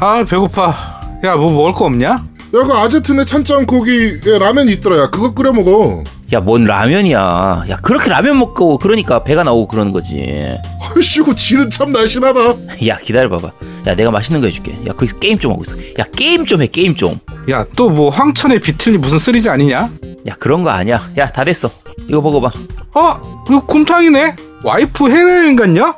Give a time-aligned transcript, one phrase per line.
[0.00, 0.98] 아 배고파.
[1.24, 2.08] 야 뭐 먹을 거 없냐?
[2.08, 4.96] 야, 그 아제트네 찬장 고기에 라면 있더라.
[4.98, 6.04] 야, 그거 끓여 먹어.
[6.32, 10.58] 야 뭔 라면이야 야 그렇게 라면 먹고 그러니까 배가 나오고 그러는 거지
[10.94, 12.40] 헐씨고 지는 참 날씬하다.
[12.86, 13.50] 야 기다려봐봐
[13.86, 16.66] 야 내가 맛있는 거 해줄게 야 거기서 게임 좀 하고 있어 야 게임 좀 해
[16.66, 17.16] 게임 좀야
[17.48, 19.90] 야또뭐 황천의 비틀니 무슨 쓰리지 아니냐?
[20.38, 21.70] 그런 거 아니야 야 다 됐어
[22.10, 22.50] 이거 먹어봐
[22.92, 24.36] 어 이거 곰탕이네.
[24.64, 25.96] 와이프 해외여행 갔냐?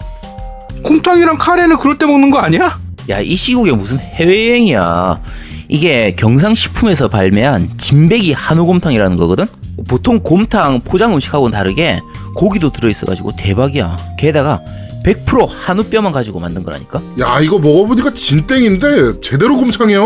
[0.84, 2.78] 곰탕이랑 카레는 그럴 때 먹는 거 아니야?
[3.08, 5.20] 야 이 시국에 무슨 해외여행이야
[5.68, 9.46] 이게 경상식품에서 발매한 진백이 한우곰탕이라는 거거든
[9.88, 12.00] 보통 곰탕 포장 음식하고는 다르게
[12.34, 14.60] 고기도 들어있어가지고 대박이야 게다가
[15.04, 20.02] 100% 한우뼈만 가지고 만든 거라니까 야, 이거 먹어보니까 진땡인데 제대로 곰탕이야.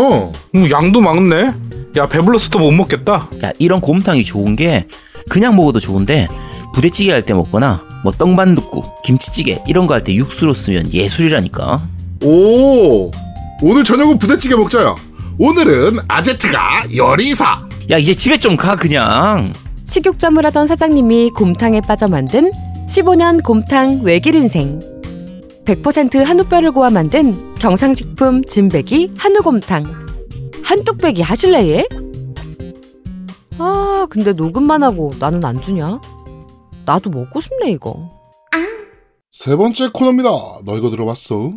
[0.55, 1.51] 음, 양도 많네.
[1.97, 3.27] 야 배불러서 또못 먹겠다.
[3.43, 4.87] 야 이런 곰탕이 좋은 게
[5.27, 6.27] 그냥 먹어도 좋은데
[6.73, 11.85] 부대찌개 할 때 먹거나 뭐 떡반둣국 김치찌개 이런 거 할 때 육수로 쓰면 예술이라니까
[12.25, 13.11] 오,
[13.61, 14.95] 오늘 저녁은 부대찌개 먹자야.
[15.37, 17.67] 오늘은 아제트가 요리사.
[17.91, 19.53] 야 이제 집에 좀 가 그냥
[19.85, 22.49] 식육점을 하던 사장님이 곰탕에 빠져 만든
[22.87, 24.79] 15년 곰탕 외길 인생.
[25.65, 29.85] 100% 한우뼈를 고아 만든 경상식품 진백이 한우곰탕.
[30.63, 31.85] 한뚝배기 하실래 얘?
[33.59, 36.01] 아 근데 녹음만 하고 나는 안 주냐?
[36.87, 38.09] 나도 먹고 싶네 이거.
[39.31, 40.29] 세 번째 코너입니다.
[40.65, 41.53] 너 이거 들어봤어?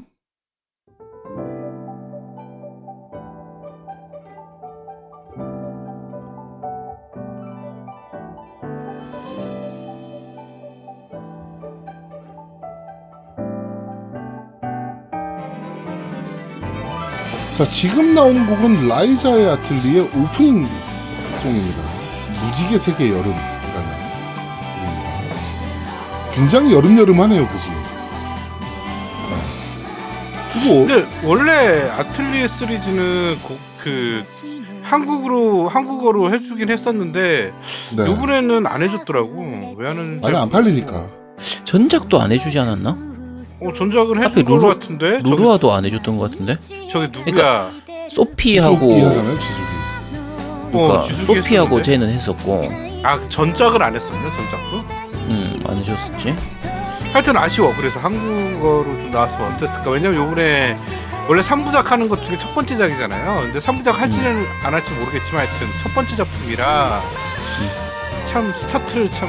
[17.59, 20.69] 자, 지금 나오는 곡은 라이자의 아틀리의 오프닝
[21.42, 21.83] 송입니다.
[22.45, 23.98] 무지개 세계 여름이라는
[24.78, 26.33] 곡입니다.
[26.33, 27.59] 굉장히 여름여름하네요, 곡이.
[30.55, 30.61] 네.
[30.61, 34.23] 이거 근데 원래 아틀리에 시리즈는 고- 그
[34.83, 37.53] 한국으로 한국어로 해주긴 했었는데
[37.96, 38.11] 네.
[38.11, 39.75] 이번에는 안 해줬더라고.
[39.79, 40.25] 왜 하는지.
[40.25, 41.08] 아니 안 팔리니까.
[41.64, 43.08] 전작도 안 해주지 않았나?
[43.61, 45.19] 어 전작은 하필 해준 거 루루- 같은데.
[45.24, 46.57] 루루아도 안 해줬던 것 같은데
[46.89, 47.70] 저기 누구야?
[48.08, 49.63] 소피하고 지속이 하잖아요, 지속이.
[50.70, 51.83] 그러니까 어, 지숙이 소피하고.
[51.83, 52.69] 쟤는 했었고
[53.02, 54.85] 아 전작을 안 했었냐 전작도?
[55.29, 56.35] 음안 해줬었지
[57.13, 57.73] 하여튼 아쉬워.
[57.77, 59.90] 그래서 한국어로 좀 나왔으면 어땠을까?
[59.90, 60.75] 왜냐면 요번에
[61.27, 63.42] 원래 3부작 하는 것 중에 첫 번째 작이잖아요.
[63.42, 67.02] 근데 3부작 할지는 안 할지 모르겠지만 하여튼 첫 번째 작품이라
[68.25, 69.29] 참 스타트를 참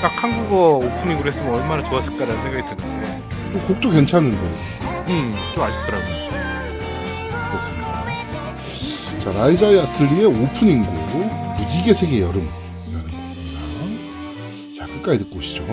[0.00, 4.36] 딱 한국어 오프닝으로 했으면 얼마나 좋았을까라는 생각이 드는데 또 곡도 괜찮은데
[5.08, 6.28] 음, 좀 아쉽더라고요.
[7.48, 8.04] 그렇습니다.
[9.20, 12.48] 자 라이자의 아틀리의 오프닝 곡 무지개 세계 여름
[12.88, 14.74] 이라는 곡입니다.
[14.74, 15.64] 자 끝까지 듣고 오시죠.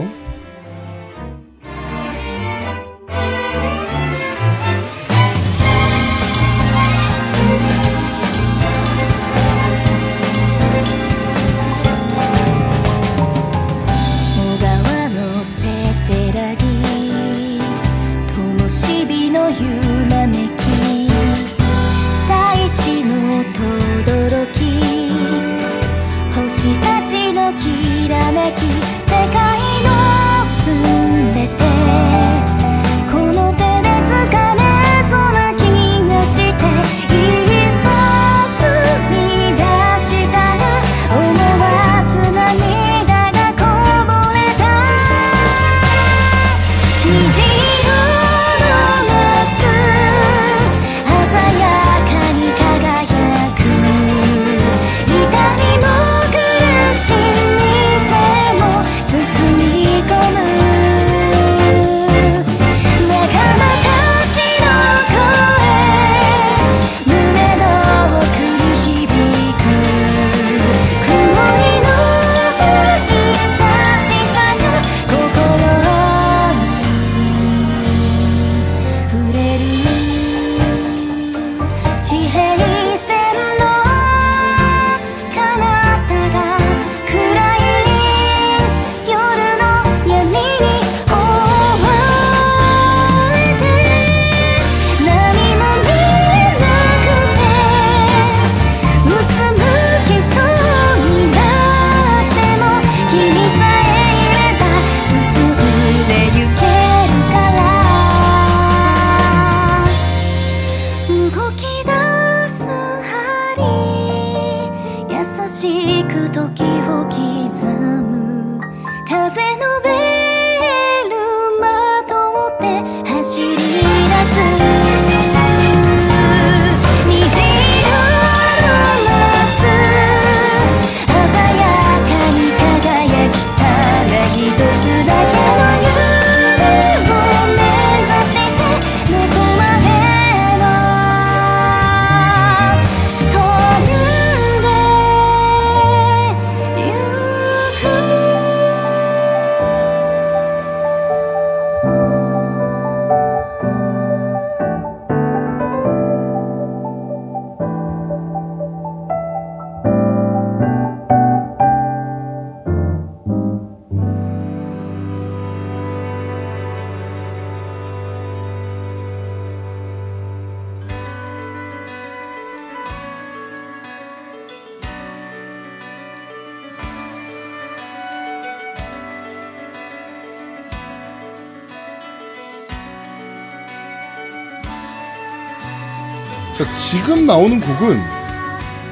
[187.36, 188.02] 나오는 곡은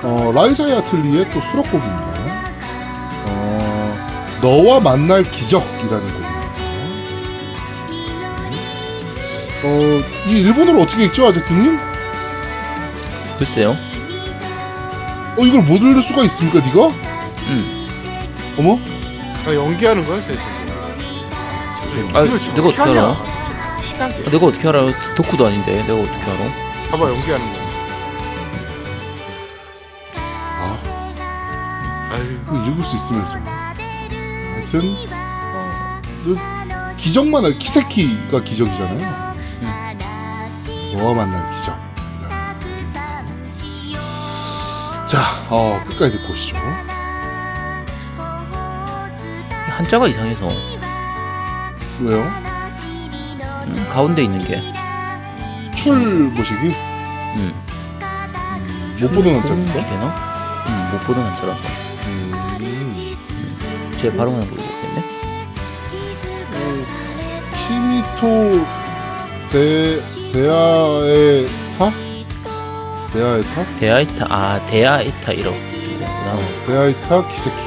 [0.02, 2.14] 어, 라이사의 아틀리의 또 수록곡입니다.
[3.26, 3.96] 어,
[4.42, 6.44] 너와 만날 기적이라는 곡입니다.
[9.64, 11.80] 어, 이 일본어로 어떻게 읽죠, 아제트님?
[13.40, 13.78] 글쎄요.
[15.38, 16.88] 어, 이걸 못 읽을 수가 있습니까, 네가?
[16.90, 17.88] 음.
[18.60, 18.78] 어머?
[19.48, 20.36] 아, 연기하는 거야, 쟤
[21.92, 22.10] 지금.
[22.14, 23.18] 아, 이걸 내가 저렇게 어떻게 알아?
[23.80, 24.16] 티나게.
[24.28, 24.80] 아, 내가 어떻게 알아?
[25.16, 26.52] 덕후도 아닌데 내가 어떻게 알아?
[26.92, 27.63] 봐봐, 연기하는 거.
[32.66, 33.38] 읽을 수 있으면서.
[33.40, 36.36] 하여튼, 어, 너
[36.98, 39.34] 기적만 알, 키세키가 기적이잖아요.
[40.96, 41.76] 너와 만날 기적.
[45.08, 46.58] 자, 어, 끝까지 듣고 오시죠.
[49.76, 50.48] 한자가 이상해서
[52.00, 52.22] 왜요?
[53.68, 54.62] 음, 가운데 있는 게
[55.76, 56.68] 출 보시기?
[56.68, 57.54] 음.
[59.02, 59.80] 못 보던 한자입니까?
[60.68, 61.83] 음, 못 보던 한자라서 음,
[64.04, 65.06] 제거 모르겠네.
[67.56, 68.66] 키미토
[69.50, 70.02] 데,
[70.34, 71.48] 데아에
[71.78, 71.90] 타?
[73.14, 73.64] 데아에 타?
[73.80, 76.36] 데아이타 아 데아이타 이렇게 되는구나.
[76.68, 77.63] 데아이타 키세키.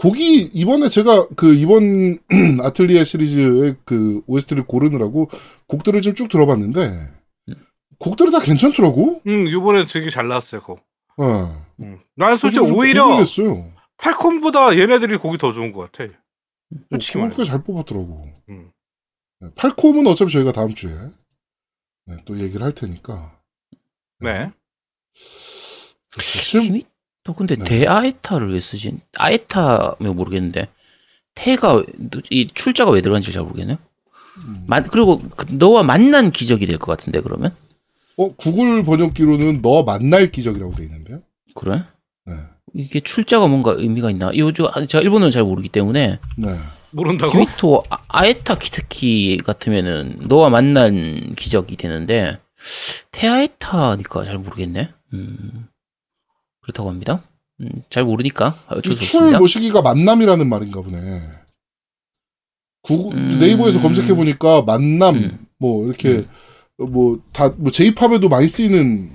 [0.00, 2.18] 곡이 이번에 제가 그 이번
[2.64, 5.28] 아틀리에 시리즈의 그 OST를 고르느라고
[5.66, 6.90] 곡들을 좀 쭉 들어봤는데
[7.98, 9.20] 곡들이 다 괜찮더라고.
[9.26, 10.80] 음, 이번에 되게 잘 나왔어요, 그거.
[11.18, 11.66] 어.
[11.80, 12.00] 음.
[12.16, 13.72] 난 솔직히 좀 오히려 고민됐어요.
[13.98, 16.10] 팔콤보다 얘네들이 곡이 더 좋은 것 같아.
[16.90, 17.44] 솔직히 어, 말해.
[17.44, 18.24] 잘 뽑았더라고.
[18.48, 18.70] 음.
[19.40, 20.92] 네, 팔콤은 어차피 저희가 다음 주에
[22.06, 23.38] 네, 또 얘기를 할 테니까.
[24.20, 24.50] 네.
[25.12, 26.86] 실, 힘이
[27.24, 27.64] 또 근데 네.
[27.64, 28.98] 대아에타를 왜 쓰지?
[29.16, 30.68] 아에타면 모르겠는데
[31.34, 31.82] 태가
[32.30, 33.76] 이 출자가 왜 들어간지 잘 모르겠네요.
[34.38, 34.64] 음.
[34.66, 37.54] 만 그리고 그 너와 만난 기적이 될 것 같은데 그러면
[38.16, 41.22] 어, 구글 번역기로는 너 만날 기적이라고 돼 있는데요.
[41.54, 41.84] 그래?
[42.26, 42.34] 네.
[42.74, 44.30] 이게 출자가 뭔가 의미가 있나?
[44.32, 46.56] 이거 저 제가 일본어를 잘 모르기 때문에 네.
[46.92, 47.32] 모른다고?
[47.32, 52.38] 히미토 아- 아에타 키타키 같으면은 너와 만난 기적이 되는데
[53.12, 54.90] 테아에타니까 잘 모르겠네.
[55.14, 55.68] 음,
[56.70, 57.22] 그렇다고 합니다.
[57.60, 59.38] 음, 잘 모르니까 어쩔 수출 없습니다.
[59.38, 61.20] 모시기가 만남이라는 말인가 보네.
[62.82, 63.38] 구글 음.
[63.38, 65.46] 네이버에서 검색해 보니까 만남 음.
[65.58, 66.26] 뭐 이렇게
[66.78, 69.12] 뭐 다뭐 제이팝에도 많이 쓰이는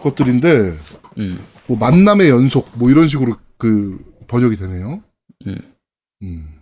[0.00, 0.76] 것들인데
[1.18, 5.02] 음, 뭐 만남의 연속 뭐 이런 식으로 그 번역이 되네요.
[5.46, 5.74] 음.
[6.22, 6.60] 음.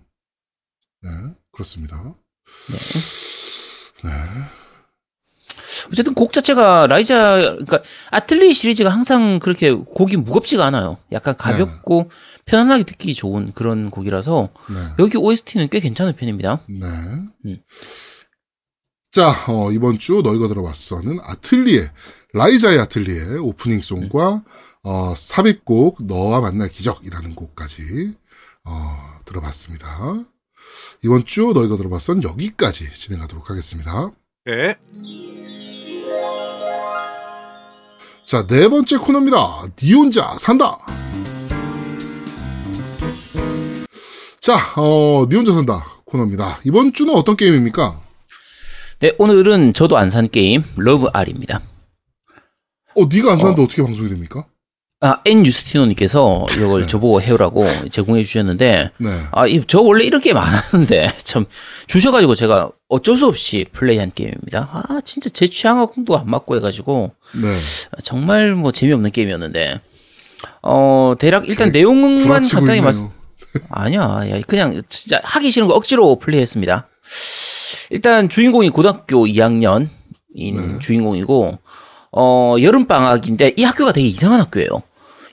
[1.03, 1.11] 네,
[1.53, 2.03] 그렇습니다.
[2.03, 4.09] 네.
[4.09, 4.11] 네.
[5.91, 10.97] 어쨌든 곡 자체가 라이자 그러니까 아틀리 시리즈가 항상 그렇게 곡이 무겁지가 않아요.
[11.13, 12.11] 약간 가볍고
[12.45, 14.77] 편안하게 듣기 좋은 그런 곡이라서 네.
[14.99, 16.61] 여기 OST는 꽤 괜찮은 편입니다.
[16.69, 16.87] 네.
[17.47, 17.63] 음.
[19.11, 21.91] 자, 어, 이번 주 너희가 들어봤어는 아틀리에,
[22.35, 24.45] 라이자의 아틀리에 오프닝 송과,
[24.83, 28.15] 어, 삽입곡, 너와 만날 기적이라는 곡까지,
[28.65, 30.25] 어, 들어봤습니다.
[31.03, 34.11] 이번 주 너희가 들어봤선 여기까지 진행하도록 하겠습니다.
[34.45, 34.75] 네.
[38.29, 39.69] 자, 네 번째 코너입니다.
[39.83, 40.77] 니 혼자 산다!
[44.39, 46.61] 자, 어, 니 혼자 산다 코너입니다.
[46.65, 48.03] 이번 주는 어떤 게임입니까?
[49.01, 51.61] 네, 오늘은 저도 안 산 게임 러브 R입니다.
[52.97, 53.67] 어, 니가 안 사는데 어.
[53.67, 54.45] 떻게 방송이 됩니까?
[55.01, 56.87] 아, N 유스티노님께서 이걸 네.
[56.89, 59.09] 저보고 해오라고 제공해 주셨는데, 네.
[59.31, 61.45] 아, 이- 저 원래 이런 게임 안 하는데, 참,
[61.87, 64.69] 주셔가지고 제가 어쩔 수 없이 플레이한 게임입니다.
[64.73, 67.55] 아, 진짜 제 취향하고도 안 맞고 해가지고, 네.
[68.03, 69.81] 정말 뭐 재미없는 게임이었는데,
[70.63, 72.27] 어, 대략 일단 내용만
[72.57, 72.81] 간단히?
[72.81, 73.09] 말씀,
[73.71, 76.89] 아니야, 야, 그냥 진짜 하기 싫은 거 억지로 플레이했습니다.
[77.91, 79.89] 일단 주인공이 고등학교 2학년인
[80.35, 80.79] 네.
[80.81, 81.59] 주인공이고,
[82.11, 84.69] 어, 여름방학인데, 이 학교가 되게 이상한 학교예요.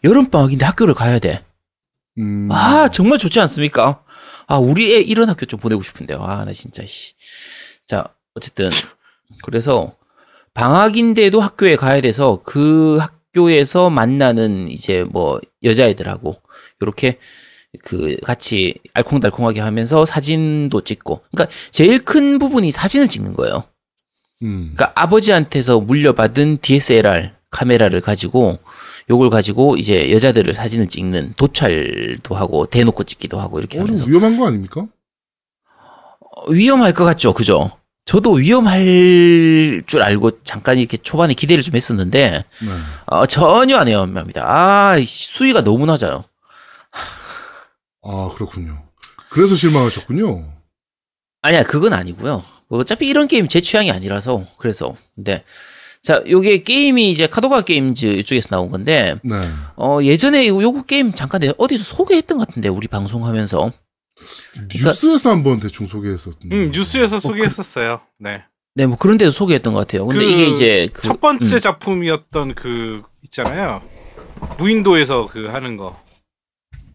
[0.05, 1.43] 여름방학인데 학교를 가야 돼.
[2.17, 4.03] 음, 아, 정말 좋지 않습니까?
[4.47, 6.19] 아, 우리 애 이런 학교 좀 보내고 싶은데요.
[6.21, 7.13] 아, 나 진짜, 씨.
[7.87, 8.69] 자, 어쨌든.
[9.43, 9.95] 그래서,
[10.53, 16.41] 방학인데도 학교에 가야 돼서 그 학교에서 만나는 이제 뭐, 여자애들하고,
[16.81, 17.17] 요렇게
[17.83, 21.21] 그 같이 알콩달콩하게 하면서 사진도 찍고.
[21.31, 23.63] 그러니까 제일 큰 부분이 사진을 찍는 거예요.
[24.43, 28.59] 음, 그러니까 아버지한테서 물려받은 DSLR 카메라를 가지고
[29.09, 34.05] 요걸 가지고 이제 여자들을 사진을 찍는 도찰도 하고 대놓고 찍기도 하고 이렇게 어, 좀 하면서
[34.05, 34.87] 위험한 거 아닙니까?
[36.19, 37.71] 어, 위험할 것 같죠, 그죠?
[38.05, 42.29] 저도 위험할 줄 알고 잠깐 이렇게 초반에 기대를 좀 했었는데
[42.61, 42.69] 네.
[43.07, 44.43] 어, 전혀 안 위험합니다.
[44.45, 46.23] 아 수위가 너무 낮아요.
[48.03, 48.83] 아, 그렇군요.
[49.29, 50.47] 그래서 실망하셨군요.
[51.41, 52.43] 아니야 그건 아니고요.
[52.67, 55.43] 뭐 어차피 이런 게임 제 취향이 아니라서 그래서 근데
[56.05, 59.35] 자 요게 게임이 이제 카도가 게임즈 이쪽에서 나온 건데 네.
[59.75, 63.71] 어, 예전에 요- 요거 게임 잠깐 내가 어디서 소개했던 것 같은데, 우리 방송하면서.
[64.73, 66.55] 뉴스에서 한번 대충 소개했었는데.
[66.55, 67.99] 음, 뉴스에서 소개했었어요.
[68.19, 68.43] 네.
[68.75, 70.05] 네, 뭐 그런 데서 소개했던 것 같아요.
[70.05, 73.81] 근데 그 이게 이제 그, 첫 번째 음, 작품이었던 그 있잖아요.
[74.59, 75.99] 무인도에서 그 하는 거.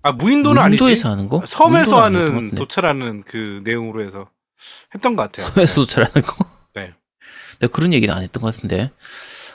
[0.02, 0.82] 아 무인도는 아니지.
[0.82, 1.42] 무인도에서 하는 거?
[1.46, 2.54] 섬에서 하는.
[2.54, 4.28] 도찰하는 그 내용으로 해서
[4.94, 5.46] 했던 것 같아요.
[5.52, 6.46] 섬에서 도찰하는 거?
[7.60, 7.66] 네.
[7.66, 8.90] 네, 그런 얘기는 안 했던 것 같은데.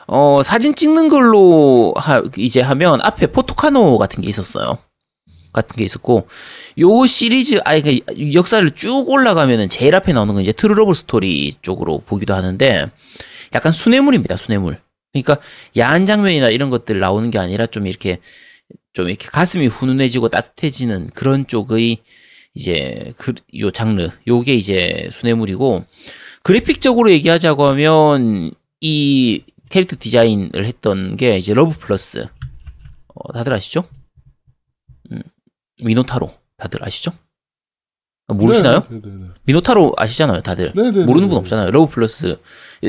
[0.07, 4.77] 어, 사진 찍는 걸로 하, 이제 하면 앞에 포토카노 같은 게 있었어요.
[5.51, 6.27] 같은 게 있었고,
[6.79, 12.03] 요 시리즈, 아니, 그 역사를 쭉 올라가면은 제일 앞에 나오는 건 이제 트루러블 스토리 쪽으로
[12.05, 12.91] 보기도 하는데,
[13.53, 14.79] 약간 순애물입니다, 순애물.
[15.13, 15.37] 그러니까
[15.77, 18.19] 야한 장면이나 이런 것들 나오는 게 아니라 좀 이렇게,
[18.93, 21.99] 좀 이렇게 가슴이 훈훈해지고 따뜻해지는 그런 쪽의
[22.53, 25.85] 이제 그, 요 장르, 요게 이제 순애물이고,
[26.45, 32.27] 그래픽적으로 얘기하자고 하면 이 캐릭터 디자인을 했던 게 이제 러브 플러스
[33.15, 33.83] 어, 다들 아시죠?
[35.11, 35.23] 음,
[35.81, 37.11] 미노타로 다들 아시죠?
[38.27, 38.83] 모르시나요?
[38.91, 39.25] 네, 네, 네.
[39.45, 40.71] 미노타로 아시잖아요, 다들.
[40.75, 41.35] 네, 네, 모르는 네, 분 네.
[41.37, 41.71] 없잖아요.
[41.71, 42.37] 러브 플러스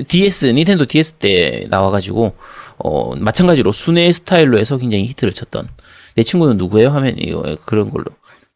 [0.06, 2.36] DS 닌텐도 DS 때 나와가지고
[2.76, 5.66] 어 마찬가지로 순애 스타일로 해서 굉장히 히트를 쳤던
[6.14, 6.90] 내 친구는 누구예요?
[6.90, 8.04] 하면 이거 그런 걸로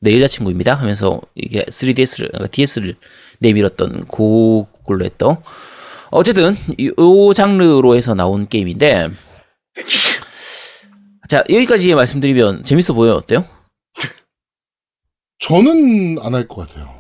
[0.03, 2.97] 내 여자친구입니다 하면서 이게 3DS를 그러니까 DS를
[3.39, 5.37] 내밀었던 그 걸로 했던
[6.11, 9.09] 어쨌든 이, 요 장르로 해서 나온 게임인데
[11.29, 13.45] 자 여기까지 말씀드리면 재밌어 보여요 어때요?
[15.39, 16.95] 저는 안 할 것 같아요.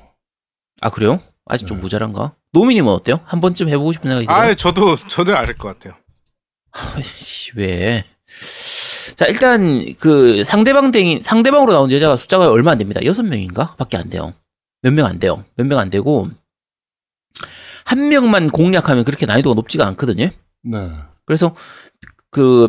[0.80, 1.20] 아 그래요?
[1.46, 1.82] 아직 좀 네.
[1.82, 2.34] 모자란가?
[2.52, 3.20] 노미님은 어때요?
[3.24, 4.40] 한 번쯤 해보고 싶은 생각이 들어요?
[4.40, 5.94] 아 저도 저도 알것 같아요.
[6.72, 8.04] 아이씨, 왜?
[9.16, 13.04] 자, 일단, 그, 상대방 댕이, 상대방으로 나온 여자가 숫자가 얼마 안 됩니다.
[13.04, 13.74] 여섯 명인가?
[13.76, 14.32] 밖에 안 돼요.
[14.82, 15.44] 몇 명 안 돼요.
[15.56, 16.28] 몇 명 안 되고,
[17.90, 20.28] 한 명만 공략하면 그렇게 난이도가 높지가 않거든요.
[20.62, 20.88] 네.
[21.26, 21.56] 그래서,
[22.30, 22.68] 그,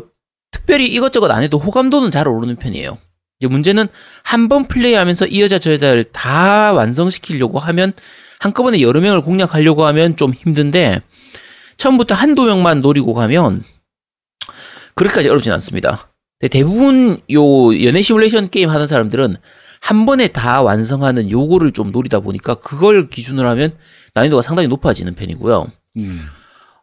[0.49, 2.97] 특별히 이것저것 안 해도 호감도는 잘 오르는 편이에요.
[3.39, 3.87] 이제 문제는
[4.23, 7.93] 한 번 플레이하면서 이 여자 저 여자를 다 완성시키려고 하면,
[8.39, 11.01] 한꺼번에 여러 명을 공략하려고 하면 좀 힘든데,
[11.77, 13.63] 처음부터 한두 명만 노리고 가면,
[14.95, 16.09] 그렇게까지 어렵진 않습니다.
[16.49, 19.35] 대부분 요 연애 시뮬레이션 게임 하는 사람들은
[19.81, 23.77] 한 번에 다 완성하는 요거를 좀 노리다 보니까 그걸 기준으로 하면
[24.13, 25.71] 난이도가 상당히 높아지는 편이고요.
[25.97, 26.21] 음.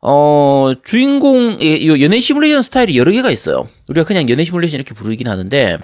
[0.00, 3.68] 어, 주인공의 요 연애 시뮬레이션 스타일이 여러 개가 있어요.
[3.88, 5.78] 우리가 그냥 연애 시뮬레이션 이렇게 부르긴 하는데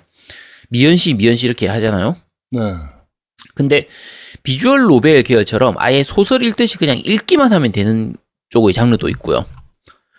[0.71, 2.17] 미연 씨, 미연 씨 이렇게 하잖아요.
[2.53, 2.61] 네.
[3.55, 3.87] 근데
[4.43, 8.17] visual novel 계열처럼 아예 소설 읽듯이 그냥 읽기만 하면 되는
[8.51, 9.45] 쪽의 장르도 있고요.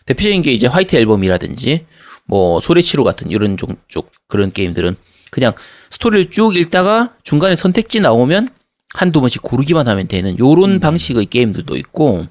[0.05, 1.85] 대표적인 게 이제 화이트 앨범이라든지
[2.25, 4.95] 뭐 소레치루 같은 이런 쪽, 쪽 그런 게임들은
[5.31, 5.53] 그냥
[5.89, 8.49] 스토리를 쭉 읽다가 중간에 선택지 나오면
[8.95, 12.25] 한두 번씩 고르기만 하면 되는 요런 방식의 게임들도 있고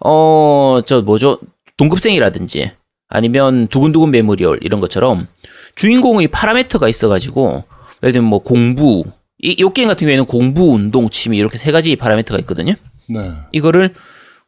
[0.00, 1.38] 어 저 뭐죠
[1.76, 2.70] 동급생이라든지
[3.08, 5.26] 아니면 두근두근 메모리얼 이런 것처럼
[5.74, 7.64] 주인공의 parameter가 있어가지고
[8.02, 9.04] 예를 들면 뭐 공부
[9.42, 12.72] 이, 요 게임 같은 경우에는 공부, 운동, 취미 이렇게 세 가지 파라미터가 있거든요.
[13.08, 13.30] 네.
[13.52, 13.94] 이거를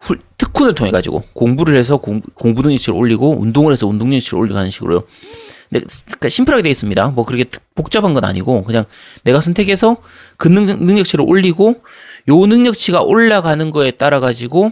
[0.00, 4.57] 훌- 특훈을 통해 가지고 공부를 해서 공, 공부 능력치를 올리고 운동을 해서 운동 능력치를 올리고
[4.59, 5.02] 하는 식으로요.
[5.70, 7.09] 그러니까 심플하게 되어 있습니다.
[7.11, 8.85] 뭐 그렇게 특- 복잡한 건 아니고 그냥
[9.24, 9.96] 내가 선택해서
[10.37, 11.83] 그 능, 능력 치를 올리고
[12.28, 14.70] 요 능력치가 올라가는 거에 따라 가지고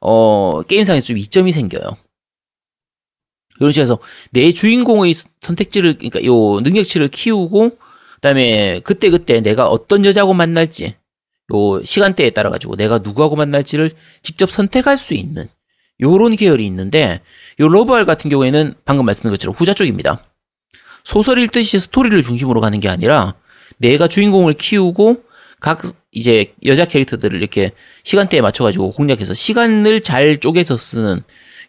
[0.00, 1.96] 어 게임상에 좀 이점이 생겨요.
[3.60, 3.98] 이런 해서
[4.30, 7.76] 내 주인공의 선택지를 그러니까 요 능력치를 키우고
[8.14, 10.94] 그다음에 그때 그때 내가 어떤 여자하고 만날지
[11.54, 13.90] 요 시간대에 따라 가지고 내가 누구하고 만날지를
[14.22, 15.48] 직접 선택할 수 있는
[16.00, 17.20] 요런 계열이 있는데
[17.60, 20.24] 요 러브알 같은 경우에는 방금 말씀드린 것처럼 후자 쪽입니다.
[21.04, 23.34] 소설 읽듯이 스토리를 중심으로 가는 게 아니라
[23.78, 25.24] 내가 주인공을 키우고
[25.60, 25.82] 각
[26.12, 31.22] 이제 여자 캐릭터들을 이렇게 시간대에 맞춰 가지고 공략해서 시간을 잘 쪼개서 쓰는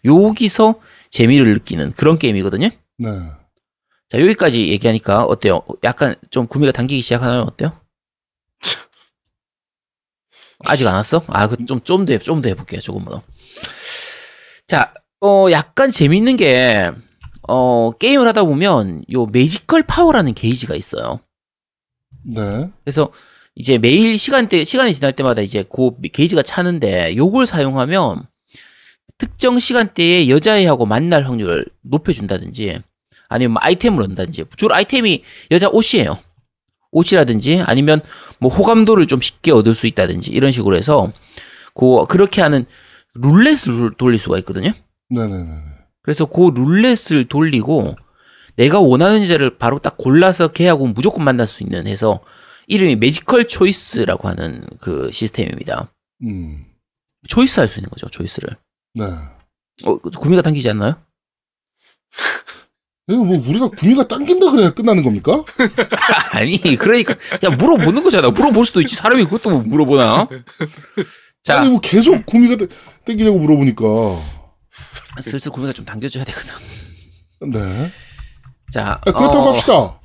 [0.06, 0.76] 여기서
[1.10, 2.70] 재미를 느끼는 그런 게임이거든요.
[2.98, 3.10] 네.
[4.10, 5.62] 자, 여기까지 얘기하니까 어때요?
[5.84, 7.42] 약간 좀 구미가 당기기 시작하나요?
[7.44, 7.78] 어때요?
[10.66, 11.24] 아직 안 왔어?
[11.28, 12.82] 아, 그 좀, 좀 더, 해- 좀더 해볼게요.
[12.82, 13.22] 조금 더.
[14.72, 16.92] 자, 어, 약간 재밌는 게,
[17.46, 21.20] 어, 게임을 하다 보면, 요 magical power라는 게이지가 있어요.
[22.24, 22.70] 네.
[22.86, 23.12] 그래서
[23.54, 28.26] 이제 매일 시간대, 시간이 지날 때마다 이제 그 게이지가 차는데, 요걸 사용하면,
[29.18, 32.80] 특정 시간대에 여자애하고 만날 확률을 높여준다든지,
[33.28, 36.18] 아니면 뭐 아이템을 얻는다든지, 주로 아이템이 여자 옷이에요.
[36.92, 38.00] 옷이라든지, 아니면
[38.40, 41.12] 뭐 호감도를 좀 쉽게 얻을 수 있다든지, 이런 식으로 해서,
[41.74, 42.66] 그, 그렇게 하는
[43.16, 44.72] 룰렛을 돌릴 수가 있거든요.
[45.10, 45.50] 네네네.
[46.04, 47.96] 그래서 그 룰렛을 돌리고
[48.56, 52.22] 내가 원하는 여자를 바로 딱 골라서 걔하고 무조건 만날 수 있는 해서
[52.68, 55.92] 이름이 매지컬 초이스라고 하는 그 시스템입니다.
[56.24, 56.66] 음.
[57.28, 58.56] 초이스 할 수 있는 거죠, 초이스를.
[58.96, 59.04] 네.
[59.86, 60.96] 어, 구미가 당기지 않나요?
[63.08, 65.44] 이거 뭐 우리가 구미가 당긴다 그래야 끝나는 겁니까?
[66.32, 68.30] 아니, 그러니까 야 물어보는 거잖아.
[68.30, 68.96] 물어볼 수도 있지.
[68.96, 70.28] 사람이 그것도 뭐 물어보나?
[71.44, 72.70] 자, 아니 뭐 계속 구미가 땡-
[73.06, 73.84] 땡기냐고 물어보니까.
[75.22, 76.54] 슬슬 구미가 좀 당겨줘야 되거든.
[77.52, 77.92] 네.
[78.72, 80.00] 자, 아, 그렇다고 어, 합시다.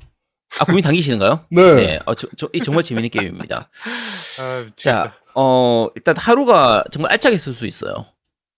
[0.59, 1.45] 아, 구미 당기시는가요?
[1.51, 1.73] 네.
[1.75, 3.69] 네, 어, 저, 저, 이 정말 재밌는 게임입니다.
[4.41, 5.03] 아, 미치겠다.
[5.03, 8.05] 자, 어, 일단 하루가 정말 알차게 쓸 수 있어요.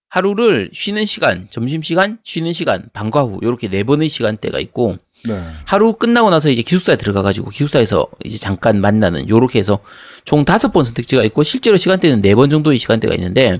[0.10, 5.40] 하루를 쉬는 시간, 점심시간, 쉬는 시간, 방과 후, 요렇게 네 번의 시간대가 있고, 네.
[5.66, 9.80] 하루 끝나고 나서 이제 기숙사에 들어가가지고 기숙사에서 이제 잠깐 만나는 요렇게 해서
[10.26, 13.60] 총 다섯 번 선택지가 있고, 실제로 시간대는 네 번 정도의 시간대가 있는데,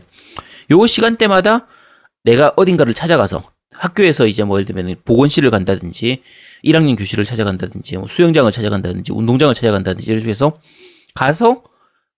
[0.72, 1.68] 요 시간대마다
[2.24, 6.22] 내가 어딘가를 찾아가서 학교에서 이제 뭐 예를 들면 보건실을 간다든지
[6.66, 10.60] 1학년 교실을 찾아간다든지 뭐 수영장을 찾아간다든지 운동장을 찾아간다든지 이런 식으로
[11.16, 11.64] 가서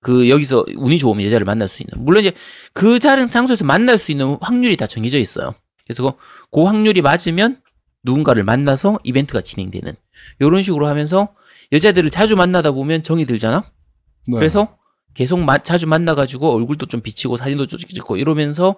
[0.01, 2.31] 그 여기서 운이 좋으면 여자를 만날 수 있는 물론 이제
[2.73, 5.53] 그 자른 장소에서 만날 수 있는 확률이 다 정해져 있어요.
[5.85, 6.15] 그래서
[6.51, 7.57] 그 확률이 맞으면
[8.03, 9.93] 누군가를 만나서 이벤트가 진행되는
[10.39, 11.29] 이런 식으로 하면서
[11.71, 13.63] 여자들을 자주 만나다 보면 정이 들잖아.
[14.27, 14.37] 네.
[14.37, 14.75] 그래서
[15.13, 18.75] 계속 마- 자주 만나가지고 얼굴도 좀 비치고 사진도 좀 찍고 이러면서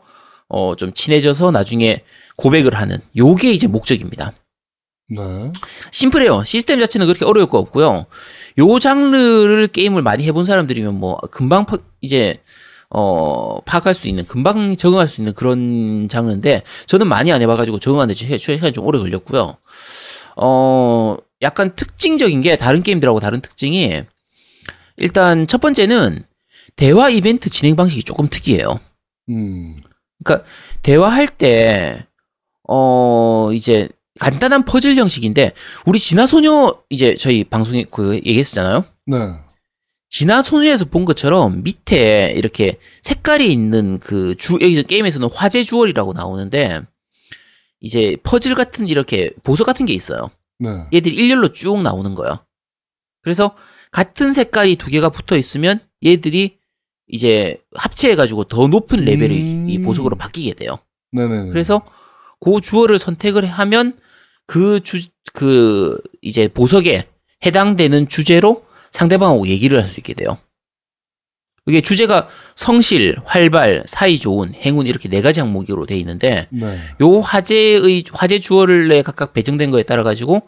[0.50, 2.04] 어 좀 친해져서 나중에
[2.36, 4.34] 고백을 하는 요게 이제 목적입니다.
[5.10, 5.52] 네.
[5.92, 6.44] 심플해요.
[6.44, 8.06] 시스템 자체는 그렇게 어려울 거 없고요.
[8.60, 12.42] 요 장르를 게임을 많이 해본 사람들이면 뭐 금방 파, 이제
[12.90, 18.14] 어 파악할 수 있는 금방 적응할 수 있는 그런 장르인데 저는 많이 안 해봐가지고 적응하는데
[18.14, 19.58] 시- 시간이 좀 오래 걸렸고요.
[20.36, 24.04] 어 약간 특징적인 게 다른 게임들하고 다른 특징이
[24.98, 26.24] 일단 첫 번째는
[26.76, 28.80] 대화 이벤트 진행 방식이 조금 특이해요.
[29.30, 29.82] 음.
[30.24, 30.48] 그러니까
[30.82, 32.06] 대화할 때
[32.68, 35.52] 어 이제 간단한 퍼즐 형식인데
[35.86, 38.86] 우리 진화 소녀 이제 저희 방송에 그 얘기했었잖아요.
[39.08, 39.18] 네.
[40.10, 46.82] 진화 소녀에서 본 것처럼 밑에 이렇게 색깔이 있는 그 주 여기서 게임에서는 화재 주얼이라고 나오는데
[47.82, 50.30] 이제 퍼즐 같은 이렇게 보석 같은 게 있어요.
[50.60, 50.70] 네.
[50.94, 52.46] 얘들이 일렬로 쭉 나오는 거예요.
[53.24, 53.56] 그래서
[53.94, 56.58] 같은 색깔이 두 개가 붙어 있으면 얘들이
[57.08, 59.70] 이제 합체해가지고 더 높은 레벨의 음.
[59.70, 60.80] 이 보석으로 바뀌게 돼요.
[61.12, 61.50] 네네.
[61.50, 61.86] 그래서
[62.42, 63.94] 그 주어를 선택을 하면
[64.48, 64.98] 그 주,
[65.32, 67.08] 그 이제 보석에
[67.46, 70.38] 해당되는 주제로 상대방하고 얘기를 할 수 있게 돼요.
[71.66, 76.78] 이게 주제가 성실, 활발, 사이 좋은, 행운 이렇게 네 가지 항목으로 돼 있는데 네.
[77.00, 80.42] 요 화제의 화제 주어를 각각 배정된 거에 따라 가지고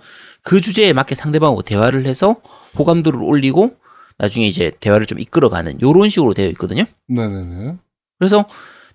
[0.45, 2.35] 그 주제에 맞게 상대방하고 대화를 해서
[2.77, 3.75] 호감도를 올리고
[4.17, 6.85] 나중에 이제 대화를 좀 이끌어가는 요런 식으로 되어 있거든요.
[7.07, 7.75] 네네네.
[8.19, 8.45] 그래서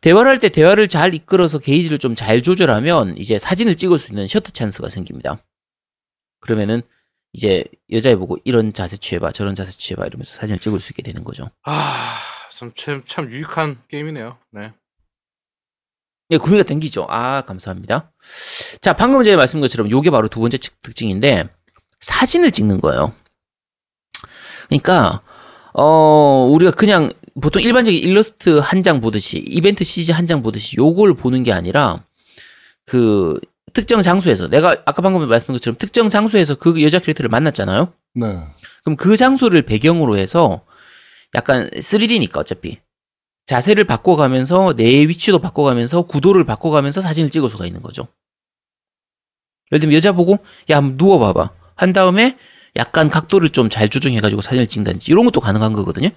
[0.01, 4.27] 대화를 할 때 대화를 잘 이끌어서 게이지를 좀 잘 조절하면 이제 사진을 찍을 수 있는
[4.29, 5.39] 셔터 찬스가 생깁니다.
[6.41, 6.81] 그러면은
[7.33, 11.23] 이제 여자애 보고 이런 자세 취해봐, 저런 자세 취해봐 이러면서 사진을 찍을 수 있게 되는
[11.25, 11.51] 거죠.
[11.65, 12.17] 아,
[12.57, 14.39] 참, 참, 참 유익한 게임이네요.
[14.53, 14.73] 네.
[16.31, 17.07] 예, 구미가 땡기죠.
[17.09, 18.13] 아, 감사합니다.
[18.81, 21.49] 자, 방금 전에 말씀드린 것처럼 요게 바로 두 번째 특- 특징인데
[22.01, 23.13] 사진을 찍는 거예요.
[24.69, 25.23] 그러니까
[25.73, 31.15] 어, 우리가 그냥 보통 일반적인 일러스트 한 장 보듯이 이벤트 CG 한 장 보듯이 요걸
[31.15, 32.03] 보는 게 아니라
[32.87, 33.39] 그
[33.73, 37.93] 특정 장소에서 내가 아까 방금 말씀드린 것처럼 특정 장소에서 그 여자 캐릭터를 만났잖아요.
[38.15, 38.39] 네.
[38.83, 40.63] 그럼 그 장소를 배경으로 해서
[41.35, 42.79] 약간 3D니까 어차피
[43.47, 48.07] 자세를 바꿔가면서 내 위치도 바꿔가면서 구도를 바꿔가면서 사진을 찍을 수가 있는 거죠.
[49.73, 50.39] 예를 들면 여자 보고
[50.71, 52.37] 야 한번 누워봐봐 한 다음에
[52.77, 56.09] 약간 각도를 좀 잘 조정해가지고 사진을 찍는다든지 이런 것도 가능한 거거든요.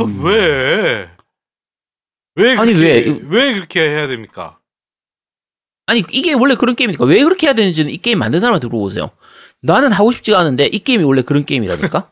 [0.00, 0.24] 어, 음.
[0.24, 1.08] 왜?
[2.36, 3.20] 왜 아니, 그렇게, 왜?
[3.28, 4.58] 왜 그렇게 해야 됩니까?
[5.86, 9.10] 아니 이게 원래 그런 게임이니까 왜 그렇게 해야 되는지는 이 게임 만든 사람한테 물어보세요.
[9.66, 12.10] 나는 하고 싶지가 않은데 이 게임이 원래 그런 게임이라니까.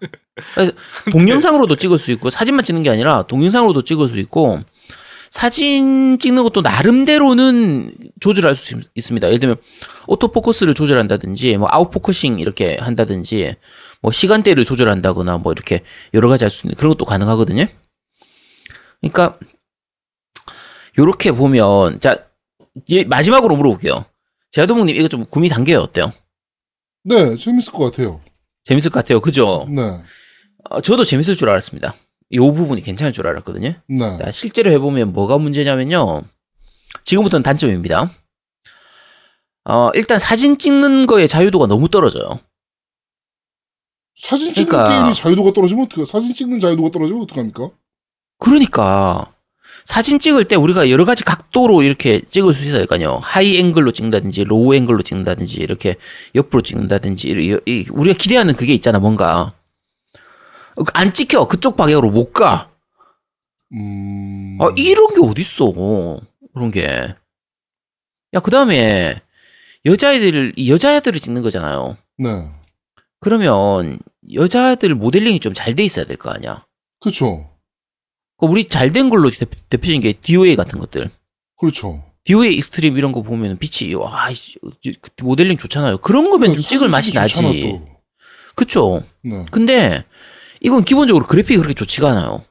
[1.13, 4.61] 동영상으로도 찍을 수 있고 사진만 찍는 게 아니라 동영상으로도 찍을 수 있고
[5.31, 9.27] 사진 찍는 것도 나름대로는 조절할 수 있- 있습니다.
[9.29, 9.57] 예를 들면
[10.07, 13.55] autofocus를 조절한다든지 뭐 out focusing 이렇게 한다든지
[14.01, 17.67] 뭐 시간대를 조절한다거나 뭐 이렇게 여러 가지 할 수 있는 그런 것도 가능하거든요.
[19.01, 19.39] 그러니까
[20.99, 22.19] 요렇게 보면 자
[22.87, 24.05] 이제 마지막으로 물어볼게요.
[24.53, 26.13] 제아도목님 이거 좀 구미 당겨요 어때요?
[27.05, 28.21] 네, 재밌을 것 같아요.
[28.65, 29.21] 재밌을 것 같아요.
[29.21, 29.67] 그죠?
[29.69, 29.83] 네.
[30.71, 31.95] 어, 저도 재밌을 줄 알았습니다.
[32.31, 33.75] 이 부분이 괜찮을 줄 알았거든요.
[33.89, 34.19] 네.
[34.19, 36.23] 자, 실제로 해보면 뭐가 문제냐면요.
[37.05, 38.11] 지금부터는 단점입니다.
[39.67, 42.41] 어, 일단 사진 찍는 거의 자유도가 너무 떨어져요.
[44.17, 46.07] 사진 찍는 그러니까- 게임이 자유도가 떨어지면 어떡해?
[46.07, 47.71] 사진 찍는 자유도가 떨어지면 어떡합니까?
[48.39, 49.34] 그러니까
[49.85, 53.93] 사진 찍을 때 우리가 여러 가지 각도로 이렇게 찍을 수 될 거 아녜요 하이 앵글로
[53.93, 55.97] 찍는다든지 로우 앵글로 찍는다든지 이렇게
[56.35, 59.53] 옆으로 찍는다든지 우리가 기대하는 그게 있잖아 뭔가
[60.95, 62.71] 안 찍혀 그쪽 방향으로 못 가.
[63.75, 64.59] 음.
[64.61, 65.73] 아 이런 게 어딨어
[66.53, 67.15] 그런 게.
[68.35, 69.21] 야 그다음에
[69.85, 71.97] 여자애들 이 여자애들을 찍는 거잖아요.
[72.19, 72.51] 네.
[73.21, 74.01] 그러면
[74.33, 76.65] 여자애들 모델링이 좀 잘 돼 있어야 될 거 아니야.
[77.01, 77.51] 그렇죠.
[78.47, 81.11] 그 우리 잘 된 걸로 대, 대표적인 게 DOA 같은 것들.
[81.59, 82.05] 그렇죠.
[82.25, 84.59] DOA 익스트림 이런 거 보면 빛이 와 이씨,
[85.01, 85.99] 그 모델링 좋잖아요.
[85.99, 87.43] 그런 거면 좀 찍을 맛이 나지.
[87.63, 87.87] 또.
[88.55, 89.03] 그쵸?
[89.23, 89.45] 네.
[89.51, 90.05] 근데
[90.61, 92.45] 이건 기본적으로 그래픽이 그렇게 좋지가 않아요.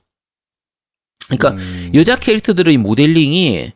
[1.27, 1.91] 그러니까 음.
[1.95, 3.71] 여자 캐릭터들의 모델링이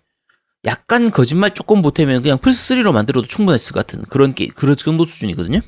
[0.65, 5.05] 약간 거짓말 조금 보태면 그냥 플스 3로 만들어도 충분했을 것 같은 그런 게 그런 정도
[5.05, 5.61] 수준이거든요.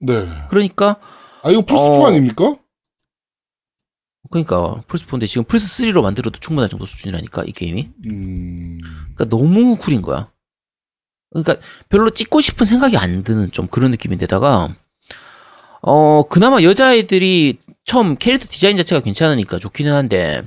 [0.00, 0.26] 네.
[0.50, 0.96] 그러니까
[1.42, 2.06] 아 이거 플스 4 어.
[2.08, 2.56] 아닙니까?
[4.32, 7.90] 그러니까 플스 4인데 지금 플스 3로 만들어도 충분한 정도 수준이라니까 이 게임이.
[8.06, 8.80] 음.
[9.14, 10.32] 그러니까 너무 구린 거야.
[11.30, 11.56] 그러니까
[11.90, 14.74] 별로 찍고 싶은 생각이 안 드는 좀 그런 느낌인데다가
[15.82, 20.42] 어 그나마 여자애들이 처음 캐릭터 디자인 자체가 괜찮으니까 좋기는 한데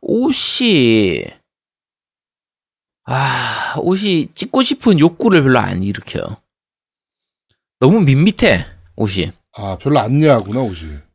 [0.00, 1.24] 옷이
[3.04, 6.36] 아 옷이 찍고 싶은 욕구를 별로 안 일으켜요.
[7.80, 9.32] 너무 밋밋해 옷이.
[9.56, 11.05] 아 별로 안 야하구나 옷이.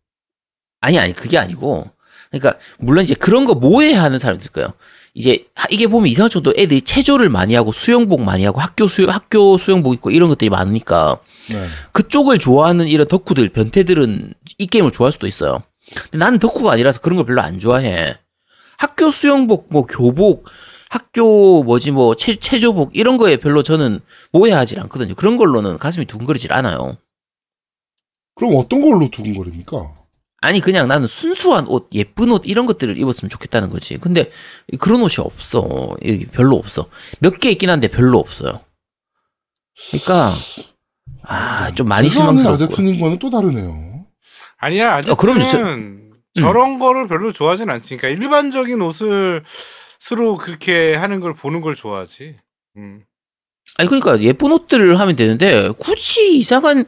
[0.82, 1.90] 아니 아니 그게 아니고
[2.30, 4.74] 그러니까 물론 이제 그런 거 모해하는 사람도 있을 거예요.
[5.14, 9.06] 이제 하- 이게 보면 이상한 정도 애들이 체조를 많이 하고 수영복 많이 하고 학교 수
[9.10, 11.66] 학교 수영복 입고 이런 것들이 많으니까 네.
[11.92, 15.62] 그쪽을 좋아하는 이런 덕후들 변태들은 이 게임을 좋아할 수도 있어요.
[16.04, 18.16] 근데 나는 덕후가 아니라서 그런 걸 별로 안 좋아해.
[18.78, 20.48] 학교 수영복 뭐 교복
[20.90, 24.00] 학교 뭐지 뭐 체, 체조복 이런 거에 별로 저는
[24.32, 25.16] 모해하지 않거든요.
[25.16, 26.98] 그런 걸로는 가슴이 두근거리질 않아요.
[28.36, 29.94] 그럼 어떤 걸로 두근거립니까?
[30.42, 33.98] 아니 그냥 나는 순수한 옷, 예쁜 옷 이런 것들을 입었으면 좋겠다는 거지.
[33.98, 34.32] 근데
[34.80, 35.96] 그런 옷이 없어.
[36.06, 36.88] 여기 별로 없어.
[37.20, 38.60] 몇 개 있긴 한데 별로 없어요.
[39.92, 40.34] 그러니까
[41.24, 42.56] 아 좀 많이 실망스럽고.
[42.56, 44.06] 아제트님과는 또 다르네요.
[44.58, 47.98] 아니야 아직은 어, 그럼요, 저- 저런 거를 별로 좋아하진 않지.
[47.98, 49.44] 그러니까 일반적인 옷을
[50.00, 52.38] 스로 그렇게 하는 걸 보는 걸 좋아하지.
[52.78, 53.04] 음.
[53.78, 56.86] 아니 그러니까 예쁜 옷들을 하면 되는데 굳이 이상한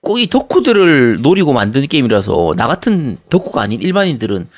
[0.00, 4.48] 꼭 이 덕후들을 노리고 만드는 게임이라서 나 같은 덕후가 아닌 일반인들은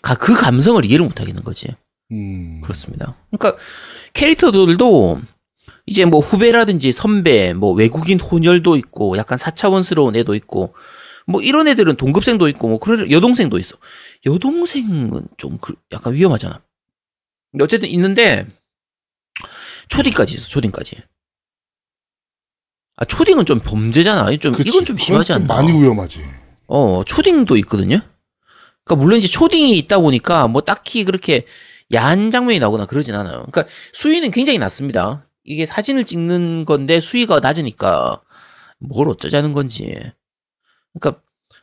[0.00, 1.68] 그 감성을 이해를 못 하겠는 거지.
[2.12, 2.60] 음.
[2.62, 3.16] 그렇습니다.
[3.30, 3.60] 그러니까
[4.12, 5.20] 캐릭터들도
[5.86, 10.74] 이제 뭐 후배라든지 선배, 뭐 외국인 혼혈도 있고 약간 사차원스러운 애도 있고
[11.26, 13.76] 뭐 이런 애들은 동급생도 있고 뭐 그런 여동생도 있어.
[14.26, 16.60] 여동생은 좀 그- 약간 위험하잖아.
[17.60, 18.46] 어쨌든 있는데
[19.88, 20.48] 초딩까지 있어.
[20.48, 20.96] 초딩까지.
[22.96, 24.36] 아 초딩은 좀 범죄잖아.
[24.38, 24.68] 좀 그치.
[24.68, 25.54] 이건 좀 심하지 좀 않나?
[25.54, 26.20] 많이 위험하지.
[26.68, 28.00] 어, 초딩도 있거든요.
[28.84, 31.44] 그러니까 물론 이제 초딩이 있다 보니까 뭐 딱히 그렇게
[31.92, 33.44] 야한 장면이 나오거나 그러진 않아요.
[33.50, 35.26] 그러니까 수위는 굉장히 낮습니다.
[35.44, 38.20] 이게 사진을 찍는 건데 수위가 낮으니까
[38.78, 39.94] 뭘 어쩌자는 건지.
[40.98, 41.20] 그러니까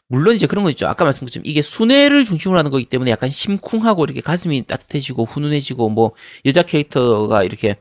[0.08, 0.88] 물론 이제 그런 거 있죠.
[0.88, 5.90] 아까 말씀드린 것처럼 이게 순애를 중심으로 하는 거기 때문에 약간 심쿵하고 이렇게 가슴이 따뜻해지고 훈훈해지고
[5.90, 6.12] 뭐
[6.46, 7.78] 여자 캐릭터가 이렇게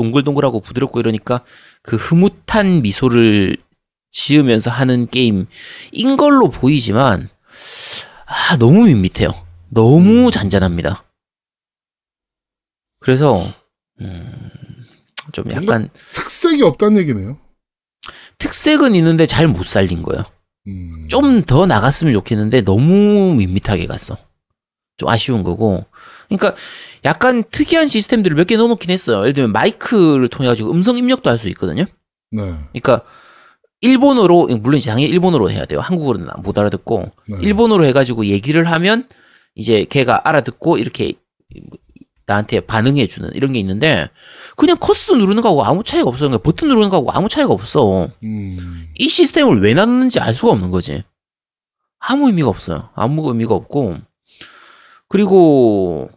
[0.00, 1.44] 동글동글하고 부드럽고 이러니까
[1.82, 3.58] 그 흐뭇한 미소를
[4.10, 5.46] 지으면서 하는 게임인
[6.18, 7.28] 걸로 보이지만
[8.24, 9.30] 아 너무 밋밋해요.
[9.68, 11.04] 너무 잔잔합니다.
[12.98, 13.44] 그래서
[14.00, 14.50] 음,
[15.32, 17.38] 좀 약간 특색이 없다는 얘기네요.
[18.38, 20.24] 특색은 있는데 잘 못 살린 거예요.
[20.66, 21.08] 음.
[21.08, 24.16] 좀더 나갔으면 좋겠는데 너무 밋밋하게 갔어.
[24.96, 25.84] 좀 아쉬운 거고.
[26.30, 26.54] 그러니까
[27.04, 29.20] 약간 특이한 시스템들을 몇 개 넣어놓긴 했어요.
[29.20, 31.84] 예를 들면 마이크를 통해 가지고 음성 입력도 할 수 있거든요.
[32.30, 32.54] 네.
[32.72, 33.02] 그러니까
[33.80, 35.80] 일본어로 물론 당연히 일본어로 해야 돼요.
[35.80, 37.36] 한국어로는 못 알아듣고 네.
[37.40, 39.08] 일본어로 해가지고 얘기를 하면
[39.54, 41.14] 이제 걔가 알아듣고 이렇게
[42.26, 44.08] 나한테 반응해 주는 이런 게 있는데
[44.56, 46.28] 그냥 커스 누르는 거하고 아무 차이가 없어요.
[46.28, 48.10] 그러니까 버튼 누르는 거하고 아무 차이가 없어.
[48.22, 48.86] 음.
[48.98, 51.02] 이 시스템을 왜 놨는지 알 수가 없는 거지.
[51.98, 52.90] 아무 의미가 없어요.
[52.94, 53.96] 아무 의미가 없고
[55.08, 56.10] 그리고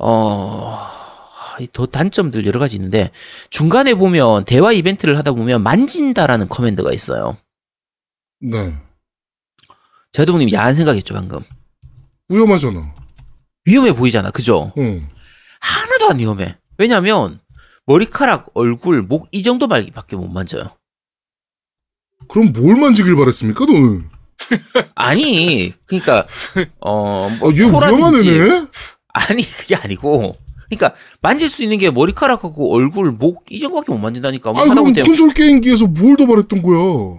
[0.00, 0.90] 어
[1.72, 3.10] 더 단점들 여러 가지 있는데
[3.50, 7.36] 중간에 보면 대화 이벤트를 하다 보면 만진다라는 커맨드가 있어요.
[8.40, 8.74] 네.
[10.12, 11.40] 제도부님 야한 생각했죠 방금.
[12.28, 12.94] 위험하잖아.
[13.66, 14.72] 위험해 보이잖아, 그죠?
[14.78, 15.08] 응.
[15.60, 16.56] 하나도 안 위험해.
[16.78, 17.40] 왜냐면
[17.86, 20.64] 머리카락, 얼굴, 목 이 정도 말기밖에 못 만져요.
[22.28, 24.08] 그럼 뭘 만지길 바랬습니까, 너는?
[24.94, 26.26] 아니, 그러니까
[26.80, 28.66] 어, 아, 뭐얘 위험한 애네?
[29.12, 30.36] 아니 그게 아니고
[30.70, 34.52] 그러니까 만질 수 있는 게 머리카락하고 얼굴, 목이 정도밖에 못 만진다니까.
[34.52, 37.18] 뭐 아니, 그럼 하다못해 콘솔 게임기에서 뭘더 바랬던 거야?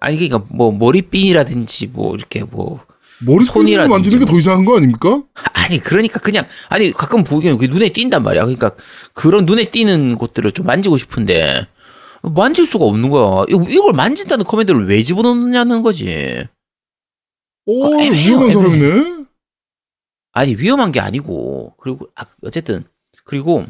[0.00, 2.84] 아니 그러니까 뭐 머리핀이라든지 뭐 이렇게 뭐
[3.20, 4.38] 머리 손이라 손이라든지 만지는 게더 뭐.
[4.38, 5.22] 이상한 거 아닙니까?
[5.52, 8.42] 아니 그러니까 그냥 아니 가끔 보기에는 그게 눈에 띈단 말이야.
[8.44, 8.72] 그러니까
[9.14, 11.66] 그런 눈에 띄는 곳들을 좀 만지고 싶은데
[12.22, 13.44] 만질 수가 없는 거야.
[13.48, 16.46] 이걸 만진다는 커맨드를 왜 집어넣느냐는 거지.
[17.66, 18.52] 오, 어, 애매해요, 위험한 애매해.
[18.52, 19.21] 사람이네?
[20.32, 22.84] 아니 위험한 게 아니고 그리고 아, 어쨌든
[23.24, 23.66] 그리고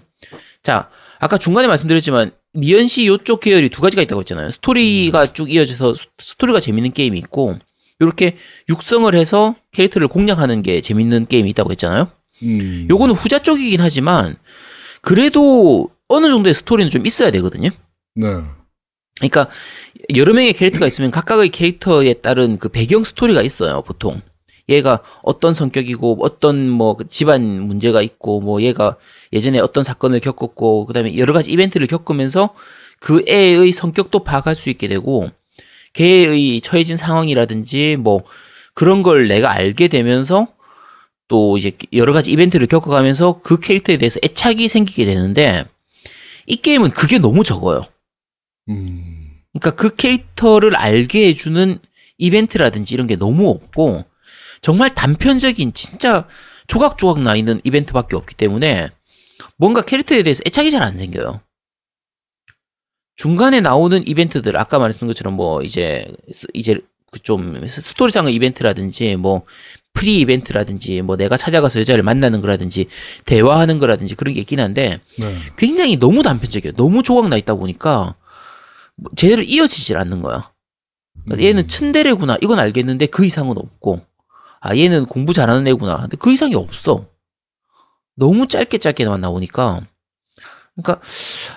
[0.62, 4.50] 자 아까 중간에 말씀드렸지만 미연 씨 요쪽 계열이 두 가지가 있다고 했잖아요.
[4.50, 7.58] 스토리가 쭉 이어져서 스- 스토리가 재밌는 게임이 있고
[7.98, 8.36] 이렇게
[8.68, 12.10] 육성을 해서 캐릭터를 공략하는 게 재밌는 게임이 있다고 했잖아요.
[12.42, 12.86] 음.
[12.90, 14.36] 요거는 후자 쪽이긴 하지만
[15.00, 17.70] 그래도 어느 정도의 스토리는 좀 있어야 되거든요.
[18.14, 18.26] 네.
[19.16, 19.48] 그러니까
[20.16, 24.20] 여러 명의 캐릭터가 있으면 각각의 캐릭터에 따른 그 배경 스토리가 있어요, 보통.
[24.72, 28.96] 얘가 어떤 성격이고 어떤 뭐그 집안 문제가 있고 뭐 얘가
[29.32, 32.54] 예전에 어떤 사건을 겪었고 그다음에 여러 가지 이벤트를 겪으면서
[32.98, 35.28] 그 애의 성격도 파악할 수 있게 되고
[35.92, 38.22] 걔의 처해진 상황이라든지 뭐
[38.74, 40.48] 그런 걸 내가 알게 되면서
[41.28, 45.64] 또 이제 여러 가지 이벤트를 겪어가면서 그 캐릭터에 대해서 애착이 생기게 되는데
[46.46, 47.86] 이 게임은 그게 너무 적어요.
[48.68, 49.12] 음.
[49.52, 51.78] 그러니까 그 캐릭터를 알게 해주는
[52.18, 54.04] 이벤트라든지 이런 게 너무 없고
[54.62, 56.26] 정말 단편적인 진짜
[56.68, 58.90] 조각조각 나 있는 이벤트밖에 없기 때문에
[59.56, 61.40] 뭔가 캐릭터에 대해서 애착이 잘 안 생겨요.
[63.16, 69.42] 중간에 나오는 이벤트들 아까 말했던 것처럼 뭐 이제 스- 이제 그좀 스토리상의 이벤트라든지 뭐
[69.92, 72.86] free 이벤트라든지 뭐 내가 찾아가서 여자를 만나는 거라든지
[73.26, 75.36] 대화하는 거라든지 그런 게 있긴 한데 네.
[75.58, 76.72] 굉장히 너무 단편적이에요.
[76.76, 78.14] 너무 조각 나 있다 보니까
[78.96, 80.50] 뭐 제대로 이어지질 않는 거야.
[81.24, 84.00] 그러니까 얘는 츤데레구나 이건 알겠는데 그 이상은 없고
[84.64, 87.06] 아 얘는 공부 잘하는 애구나 근데 그 이상이 없어.
[88.16, 89.80] 너무 짧게 짧게만 나오니까
[90.76, 91.00] 그러니까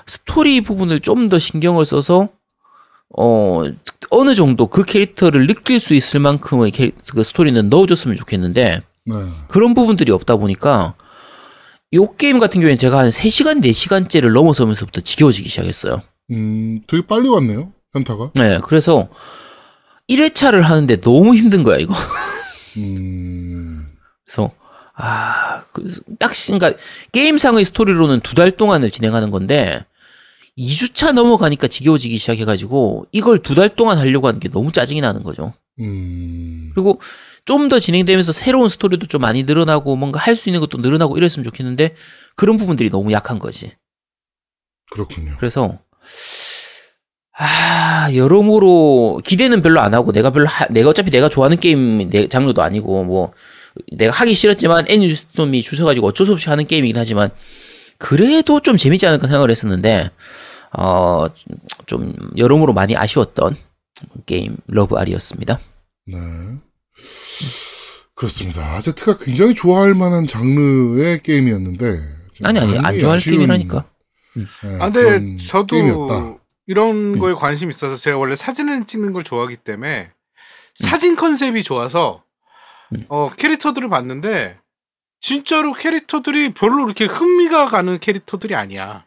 [0.08, 2.30] 스토리 부분을 좀 더 신경을 써서
[3.18, 3.64] 어
[4.10, 9.16] 어느 정도 그 캐릭터를 느낄 수 있을 만큼의 캐, 그 스토리는 넣어줬으면 좋겠는데 네.
[9.48, 10.96] 그런 부분들이 없다 보니까
[11.94, 16.02] 요 게임 같은 경우에는 제가 한 3시간, 4시간째를 넘어서면서부터 지겨워지기 시작했어요.
[16.32, 17.72] 음, 되게 빨리 왔네요.
[17.94, 18.32] 현타가.
[18.34, 19.08] 네, 그래서
[20.10, 21.94] 1회차를 하는데 너무 힘든 거야, 이거.
[22.78, 23.88] 음.
[24.26, 24.52] 그래서,
[24.96, 25.86] 아, 그,
[26.20, 26.74] 딱, 그러니까,
[27.12, 29.86] 게임상의 스토리로는 두 달 동안을 진행하는 건데,
[30.58, 35.54] 2주차 넘어가니까 지겨워지기 시작해가지고, 이걸 두 달 동안 하려고 하는 게 너무 짜증이 나는 거죠.
[35.80, 36.72] 음.
[36.74, 37.02] 그리고
[37.46, 41.44] 좀 더 진행되면서 새로운 스토리도 좀 많이 늘어나고, 뭔가 할 수 있는 것도 늘어나고 이랬으면
[41.44, 41.94] 좋겠는데,
[42.36, 43.72] 그런 부분들이 너무 약한 거지.
[44.92, 45.36] 그렇군요.
[45.40, 45.78] 그래서
[47.38, 52.28] 아 여러모로 기대는 별로 안 하고 내가 별로 하- 내가 어차피 내가 좋아하는 게임 내
[52.30, 53.34] 장르도 아니고 뭐
[53.92, 57.30] 내가 하기 싫었지만 애니스톰이 주셔가지고 어쩔 수 없이 하는 게임이긴 하지만
[57.98, 60.10] 그래도 좀 재밌지 않을까 생각을 했었는데
[60.78, 61.28] 어
[61.86, 63.56] 좀 여러모로 많이 아쉬웠던
[64.26, 65.60] 게임 러브 알이었습니다.
[66.08, 66.16] 네.
[68.16, 68.74] 그렇습니다.
[68.76, 71.86] 아제트가 굉장히 좋아할 만한 장르의 게임이었는데.
[72.34, 73.86] 좀 아니 아니 안 좋아할 아쉬운, 게임이라니까.
[74.36, 74.44] 네,
[74.80, 76.36] 아, 근데 저도 게임이었다.
[76.68, 80.12] 이런 거에 관심 이 있어서 제가 원래 사진을 찍는 걸 좋아하기 때문에
[80.74, 82.24] 사진 컨셉이 좋아서
[82.94, 83.06] 음.
[83.10, 84.60] 어, 캐릭터들을 봤는데
[85.22, 89.06] 진짜로 캐릭터들이 별로 이렇게 흥미가 가는 캐릭터들이 아니야.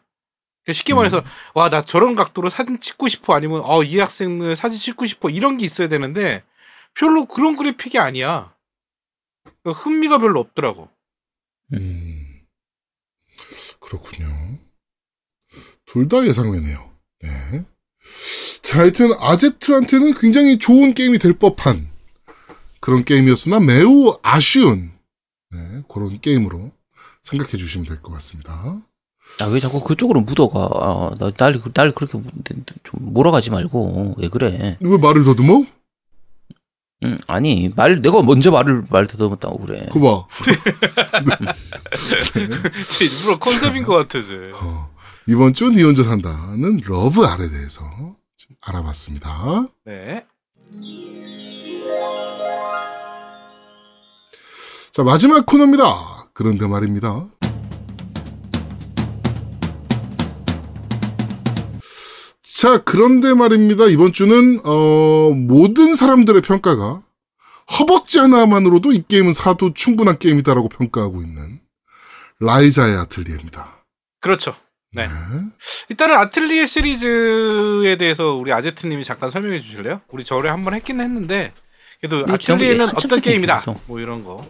[0.63, 5.29] 그러니까 쉽게 말해서 와나 저런 각도로 사진 찍고 싶어 아니면 어이 학생을 사진 찍고 싶어
[5.29, 6.43] 이런 게 있어야 되는데
[6.93, 8.53] 별로 그런 그래픽이 아니야.
[9.61, 10.89] 그러니까 흥미가 별로 없더라고.
[11.73, 12.41] 음.
[13.79, 14.27] 그렇군요.
[15.85, 16.88] 둘 다 예상외네요.
[17.21, 17.65] 네.
[18.61, 21.89] 자, 하여튼 아제트한테는 굉장히 좋은 게임이 될 법한
[22.79, 24.91] 그런 게임이었으나 매우 아쉬운
[25.51, 26.71] 네, 그런 게임으로
[27.23, 28.81] 생각해 주시면 될 것 같습니다.
[29.39, 30.69] 아 왜 자꾸 그쪽으로 묻어가?
[30.73, 32.25] 아, 나, 날, 날 그렇게 좀
[32.99, 34.77] 몰아가지 말고 왜 그래?
[34.81, 35.63] 왜 말을 더듬어?
[37.03, 39.87] 응, 아니 말 내가 먼저 말을 말 더듬었다고 그래.
[39.91, 40.27] 그거 봐.
[43.01, 44.51] 일부러 컨셉인 것 같아 쟤.
[44.53, 44.88] 어,
[45.29, 47.83] 이번 주 니 혼자 산다는 러브 알에 대해서
[48.35, 49.67] 좀 알아봤습니다.
[49.85, 50.25] 네.
[54.91, 56.29] 자, 마지막 코너입니다.
[56.33, 57.27] 그런데 말입니다.
[62.41, 63.85] 자, 그런데 말입니다.
[63.85, 67.01] 이번 주는, 어, 모든 사람들의 평가가
[67.79, 71.59] 허벅지 하나만으로도 이 게임은 사도 충분한 게임이다라고 평가하고 있는
[72.39, 73.85] 라이자의 아틀리에입니다.
[74.21, 74.55] 그렇죠.
[74.91, 75.07] 네.
[75.89, 80.01] 일단은 아틀리에 시리즈에 대해서 우리 아제트님이 잠깐 설명해 주실래요?
[80.09, 81.53] 우리 저번에 한번 했긴 했는데
[82.01, 83.57] 그래도 지난번에 아틀리에는 어떤 게임이다.
[83.57, 83.75] 했어.
[83.87, 84.47] 뭐 이런 거.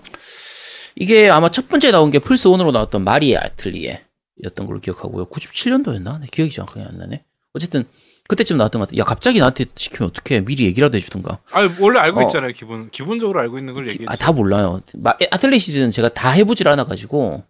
[0.95, 5.25] 이게 아마 첫 번째 나온 게 플스 1으로 나왔던 마리의 아틀리에였던 걸로 기억하고요.
[5.27, 6.19] 97년도였나?
[6.21, 7.23] 네, 기억이 정확하게 안 나네.
[7.53, 7.85] 어쨌든
[8.27, 8.97] 그때쯤 나왔던 것 같아.
[8.99, 10.41] 야 갑자기 나한테 시키면 어떡해?
[10.41, 11.39] 미리 얘기라도 해주든가.
[11.51, 12.23] 아 원래 알고 어.
[12.23, 12.51] 있잖아요.
[12.51, 14.05] 기본 기본적으로 알고 있는 걸 얘기해.
[14.07, 14.81] 아, 다 몰라요.
[14.95, 17.43] 마- 아틀리에 시즌은 제가 다 해보질 않아가지고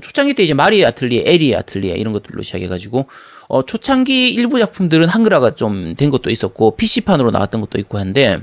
[0.00, 3.06] 초창기 때 이제 마리의 아틀리에, 에리의 아틀리에 이런 것들로 시작해가지고
[3.48, 8.38] 어, 초창기 일부 작품들은 한글화가 좀 된 것도 있었고 PC판으로 나왔던 것도 있고 한데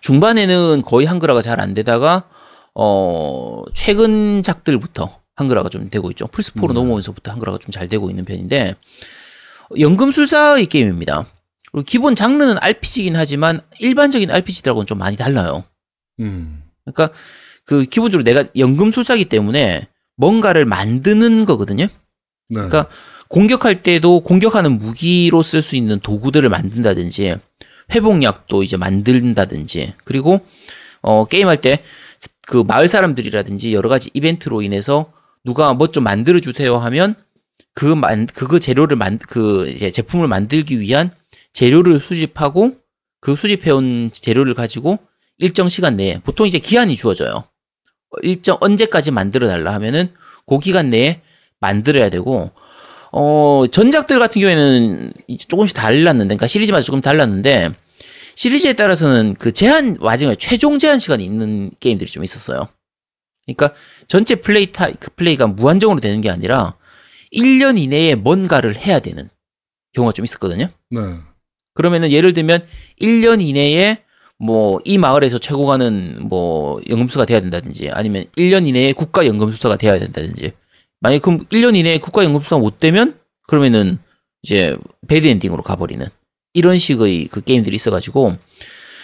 [0.00, 2.28] 중반에는 거의 한글화가 잘 안 되다가
[2.74, 6.26] 어, 최근 작들부터 한글화가 좀 되고 있죠.
[6.26, 6.74] 플스4로 음.
[6.74, 8.74] 넘어오면서부터 한글화가 좀 잘 되고 있는 편인데
[9.78, 11.24] 연금술사의 게임입니다.
[11.72, 15.64] 그리고 기본 장르는 RPG이긴 하지만 일반적인 RPG들하고는 좀 많이 달라요.
[16.20, 17.16] 음, 그러니까
[17.64, 19.86] 그 기본적으로 내가 연금술사기 때문에
[20.20, 21.84] 뭔가를 만드는 거거든요.
[21.84, 21.90] 네.
[22.54, 22.86] 그러니까
[23.28, 27.36] 공격할 때도 공격하는 무기로 쓸 수 있는 도구들을 만든다든지
[27.92, 30.40] 회복약도 이제 만든다든지 그리고
[31.02, 31.82] 어 게임할 때
[32.50, 35.12] 그 마을 사람들이라든지 여러 가지 이벤트로 인해서
[35.44, 37.14] 누가 뭐 좀 만들어 주세요 하면
[37.74, 41.12] 그만 그거 재료를 만그 이제 제품을 만들기 위한
[41.52, 42.72] 재료를 수집하고
[43.20, 44.98] 그 수집해온 재료를 가지고
[45.38, 47.44] 일정 시간 내에 보통 이제 기한이 주어져요.
[48.22, 50.12] 일정 언제까지 만들어 달라 하면은
[50.46, 51.20] 그 기간 내에
[51.60, 52.50] 만들어야 되고
[53.12, 55.12] 어 전작들 같은 경우에는
[55.48, 57.70] 조금씩 달랐는데 그러니까 시리즈마다 조금 달랐는데
[58.36, 62.68] 시리즈에 따라서는 그 제한 마지막에 최종 제한 시간이 있는 게임들이 좀 있었어요.
[63.46, 63.74] 그러니까
[64.06, 66.74] 전체 플레이 타 그 플레이가 무한정으로 되는 게 아니라
[67.32, 69.28] 1년 이내에 뭔가를 해야 되는
[69.92, 70.68] 경우가 좀 있었거든요.
[70.90, 71.00] 네.
[71.74, 72.66] 그러면은 예를 들면
[73.00, 74.02] 1년 이내에
[74.40, 79.98] 뭐 이 마을에서 최고 가는 뭐 연금수가 돼야 된다든지 아니면 1년 이내에 국가 연금수사가 돼야
[79.98, 80.52] 된다든지
[81.00, 83.98] 만약 그럼 1년 이내에 국가 연금수사가 못 되면 그러면은
[84.42, 84.76] 이제
[85.08, 86.06] 배드 엔딩으로 가버리는
[86.54, 88.36] 이런 식의 그 게임들이 있어가지고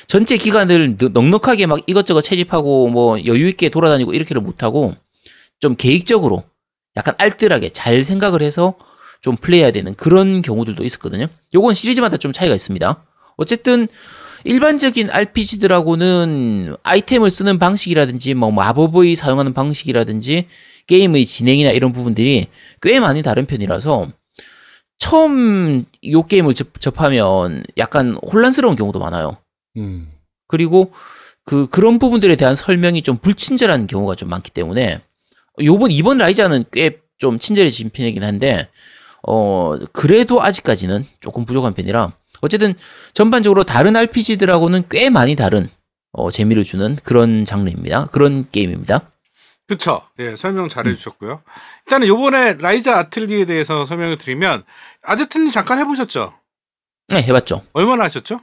[0.07, 4.95] 전체 기간을 넉- 넉넉하게 막 이것저것 채집하고 뭐 여유 있게 돌아다니고 이렇게를 못하고
[5.61, 6.45] 좀 계획적으로
[6.97, 8.75] 약간 알뜰하게 잘 생각을 해서
[9.21, 11.27] 좀 플레이해야 되는 그런 경우들도 있었거든요.
[11.55, 13.05] 요건 시리즈마다 좀 차이가 있습니다.
[13.37, 13.89] 어쨌든
[14.47, 20.47] 일반적인 RPG들하고는 아이템을 쓰는 방식이라든지 뭐 마법의 사용하는 방식이라든지
[20.87, 22.47] 게임의 진행이나 이런 부분들이
[22.81, 24.09] 꽤 많이 다른 편이라서
[24.99, 29.37] 처음 요 게임을 접, 접하면 약간 혼란스러운 경우도 많아요.
[29.77, 30.09] 음.
[30.49, 30.93] 그리고
[31.45, 35.01] 그 그런 부분들에 대한 설명이 좀 불친절한 경우가 좀 많기 때문에
[35.63, 38.69] 요번 이번 라이자는 꽤 좀 친절해진 편이긴 한데
[39.27, 42.75] 어 그래도 아직까지는 조금 부족한 편이라 어쨌든
[43.15, 45.69] 전반적으로 다른 RPG들하고는 꽤 많이 다른
[46.13, 48.07] 어 재미를 주는 그런 장르입니다.
[48.07, 49.11] 그런 게임입니다.
[49.69, 50.03] 그쵸.
[50.21, 51.43] 예, 설명 잘 해주셨고요.
[51.87, 54.63] 일단은 요번에 라이자 아틀리에 대해서 설명을 드리면,
[55.03, 56.35] 아제트님 잠깐 해보셨죠?
[57.09, 57.63] 네, 해봤죠.
[57.73, 58.41] 얼마나 하셨죠?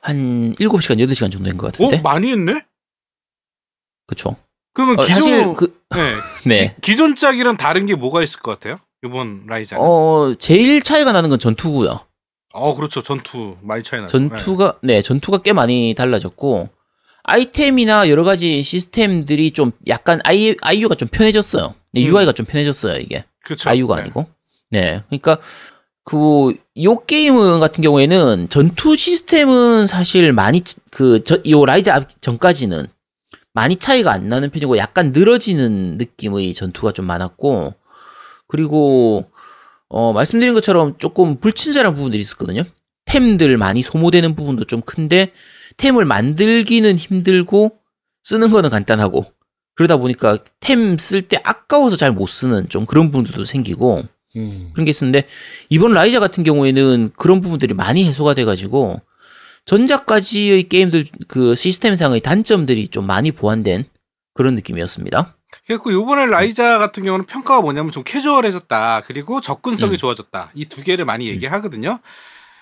[0.00, 2.00] 한 7시간, 8시간 정도 된것 오, 같은데.
[2.02, 2.64] 많이 했네?
[4.06, 4.34] 그쵸.
[4.74, 6.14] 그러면 어, 기존, 사실 그, 네.
[6.46, 6.76] 네.
[6.80, 8.78] 기존작이랑 다른 게 뭐가 있을 것 같아요?
[9.04, 9.84] 이번 라이자는.
[9.84, 9.86] 어,
[10.30, 12.00] 어, 제일 차이가 나는 건 전투고요.
[12.74, 13.02] 그렇죠.
[13.02, 13.56] 전투.
[13.62, 14.12] 많이 차이 나죠.
[14.12, 16.68] 전투가 네 전투가 꽤 많이 달라졌고
[17.24, 21.74] 아이템이나 여러 가지 시스템들이 좀 약간 아이 아이유가 좀 편해졌어요.
[21.92, 22.06] 네, 음.
[22.06, 23.70] UI가 좀 편해졌어요 이게 그렇죠.
[23.70, 24.02] 아이유가 네.
[24.02, 24.26] 아니고.
[24.70, 25.38] 네, 그러니까
[26.04, 32.86] 그 요 게임은 같은 경우에는 전투 시스템은 사실 많이 그요 라이자 전까지는
[33.52, 37.74] 많이 차이가 안 나는 편이고 약간 늘어지는 느낌의 전투가 좀 많았고
[38.48, 39.26] 그리고
[39.92, 42.62] 어 말씀드린 것처럼 조금 불친절한 부분들이 있었거든요.
[43.04, 45.32] 템들 많이 소모되는 부분도 좀 큰데
[45.76, 47.78] 템을 만들기는 힘들고
[48.22, 49.26] 쓰는 거는 간단하고
[49.74, 54.04] 그러다 보니까 템 쓸 때 아까워서 잘 못 쓰는 좀 그런 부분들도 생기고
[54.36, 54.70] 음.
[54.72, 55.26] 그런 게 있었는데
[55.68, 59.00] 이번 라이자 같은 경우에는 그런 부분들이 많이 해소가 돼가지고
[59.66, 63.84] 전작까지의 게임들 그 시스템상의 단점들이 좀 많이 보완된
[64.34, 65.36] 그런 느낌이었습니다.
[65.66, 69.02] 그래서 요번에 라이자 같은 경우는 평가가 뭐냐면 좀 캐주얼해졌다.
[69.06, 69.96] 그리고 접근성이 음.
[69.96, 70.50] 좋아졌다.
[70.54, 71.98] 이 두 개를 많이 얘기하거든요.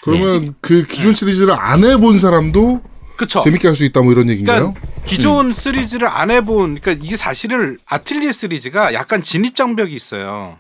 [0.03, 2.83] 그러면 그 기존 시리즈를 안 해본 사람도
[3.17, 3.41] 그쵸.
[3.41, 4.73] 재밌게 할 수 있다 뭐 이런 얘기인가요?
[4.75, 10.59] 그러니까 기존 시리즈를 안 해본, 그러니까 이게 사실은 아틀리에 시리즈가 약간 진입 장벽이 있어요.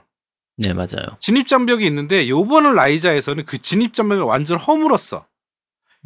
[0.58, 1.16] 네 맞아요.
[1.20, 5.24] 진입 장벽이 있는데 요번 라이자에서는 그 진입 장벽을 완전 허물었어.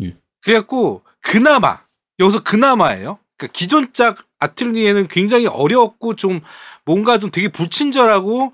[0.02, 0.16] 음.
[0.42, 1.80] 그래갖고 그나마
[2.20, 3.18] 여기서 그나마예요.
[3.44, 6.40] 그러니까 기존 짝 아틀리에는 굉장히 어려웠고 좀
[6.84, 8.52] 뭔가 좀 되게 불친절하고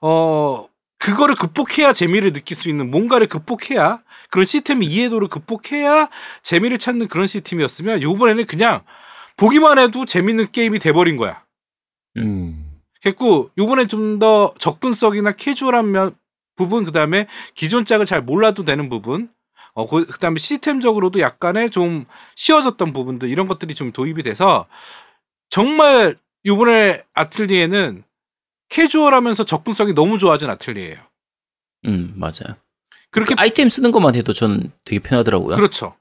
[0.00, 0.68] 어
[0.98, 6.08] 그거를 극복해야 재미를 느낄 수 있는 뭔가를 극복해야 그런 시스템의 이해도를 극복해야
[6.42, 8.82] 재미를 찾는 그런 시스템이었으면 요번에는 그냥
[9.36, 11.44] 보기만 해도 재밌는 게임이 돼버린 거야.
[12.16, 12.80] 음.
[13.04, 16.14] 했고 요번엔 좀더 접근성이나 캐주얼한 면,
[16.56, 19.28] 부분 그다음에 기존 짝을 잘 몰라도 되는 부분
[19.76, 24.66] 어 그, 그다음에 시스템적으로도 약간의 좀 쉬워졌던 부분들 이런 것들이 좀 도입이 돼서
[25.50, 26.16] 정말
[26.46, 28.02] 요번에 아틀리에는
[28.70, 30.96] 캐주얼하면서 접근성이 너무 좋아진 아틀리에예요.
[31.84, 32.56] 음 맞아요.
[33.10, 35.56] 그렇게 그 아이템 쓰는 것만 해도 전 되게 편하더라고요.
[35.56, 35.94] 그렇죠.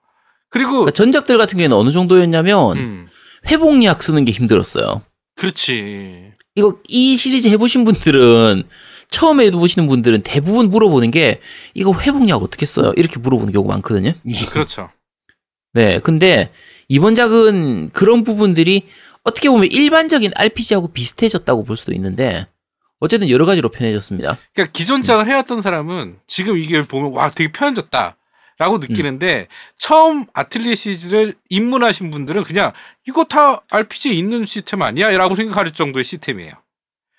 [0.50, 3.08] 그리고 그러니까 전작들 같은 경우에는 어느 정도였냐면 음,
[3.48, 5.02] 회복약 쓰는 게 힘들었어요.
[5.36, 6.32] 그렇지.
[6.56, 8.64] 이거 이 시리즈 해보신 분들은
[9.10, 11.40] 처음에 해보시는 분들은 대부분 물어보는 게
[11.74, 12.94] 이거 회복약 어떻게 써요?
[12.98, 14.14] 이렇게 물어보는 경우가 많거든요.
[14.50, 14.90] 그렇죠.
[15.74, 16.52] 네, 근데
[16.88, 18.84] 이번 작은 그런 부분들이
[19.24, 22.48] 어떻게 보면 일반적인 RPG하고 비슷해졌다고 볼 수도 있는데
[23.00, 24.38] 어쨌든 여러 가지로 편해졌습니다.
[24.54, 28.18] 그러니까 기존 짝을 해왔던 사람은 지금 이게 보면 와 되게 편해졌다.
[28.58, 32.72] 라고 느끼는데 처음 아틀리에 시리즈를 입문하신 분들은 그냥
[33.06, 35.10] 이거 다 RPG에 있는 시스템 아니야?
[35.18, 36.54] 라고 생각할 정도의 시스템이에요.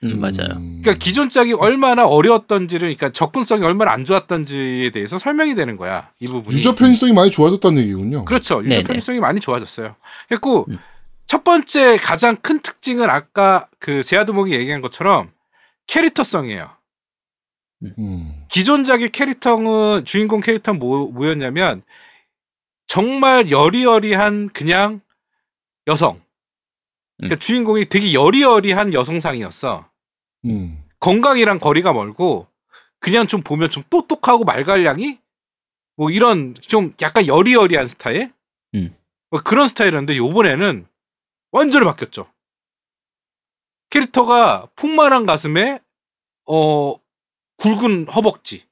[0.05, 0.49] 음, 맞아요.
[0.49, 6.11] 그러니까 기존 짝이 얼마나 어려웠던지를 그러니까 접근성이 얼마나 안 좋았던지에 대해서 설명이 되는 거야.
[6.21, 6.57] 이 부분이.
[6.57, 8.25] 유저 편의성이 많이 좋아졌다는 얘기군요.
[8.25, 8.61] 그렇죠.
[8.61, 8.83] 유저 네네.
[8.83, 9.97] 편의성이 많이 좋아졌어요.
[10.29, 10.79] 그래고 음.
[11.25, 15.31] 첫 번째 가장 큰 특징은 아까 그 제아드목이 얘기한 것처럼
[15.87, 16.71] 캐릭터성이에요.
[17.99, 18.33] 음.
[18.49, 21.83] 기존작의 캐릭터는 주인공 캐릭터는 뭐, 뭐였냐면
[22.87, 25.01] 정말 여리여리한 그냥
[25.87, 26.21] 여성.
[27.19, 29.86] 그러니까 주인공이 되게 여리여리한 여성상이었어.
[30.47, 30.83] 음.
[31.01, 32.47] 건강이랑 거리가 멀고
[33.01, 35.19] 그냥 좀 보면 좀 똑똑하고 말갈량이
[35.97, 38.33] 뭐 이런 좀 약간 여리여리한 스타일.
[38.75, 38.97] 음.
[39.31, 40.87] 뭐 그런 스타일이었는데 요번에는
[41.53, 42.31] 완전히 바뀌었죠.
[43.91, 45.81] 캐릭터가 풍만한 가슴에
[46.47, 46.95] 어
[47.59, 48.67] 굵은 허벅지.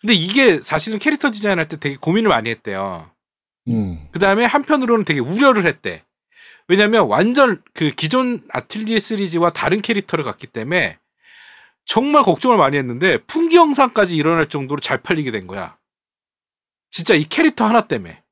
[0.00, 3.10] 근데 이게 사실은 캐릭터 디자인할 때 되게 고민을 많이 했대요.
[3.68, 3.98] 음.
[4.10, 6.04] 그 다음에 한편으로는 되게 우려를 했대.
[6.68, 10.98] 왜냐면 완전 그 기존 아틀리에 시리즈와 다른 캐릭터를 갖기 때문에
[11.86, 15.78] 정말 걱정을 많이 했는데 풍기 영상까지 일어날 정도로 잘 팔리게 된 거야.
[16.90, 18.22] 진짜 이 캐릭터 하나 때문에.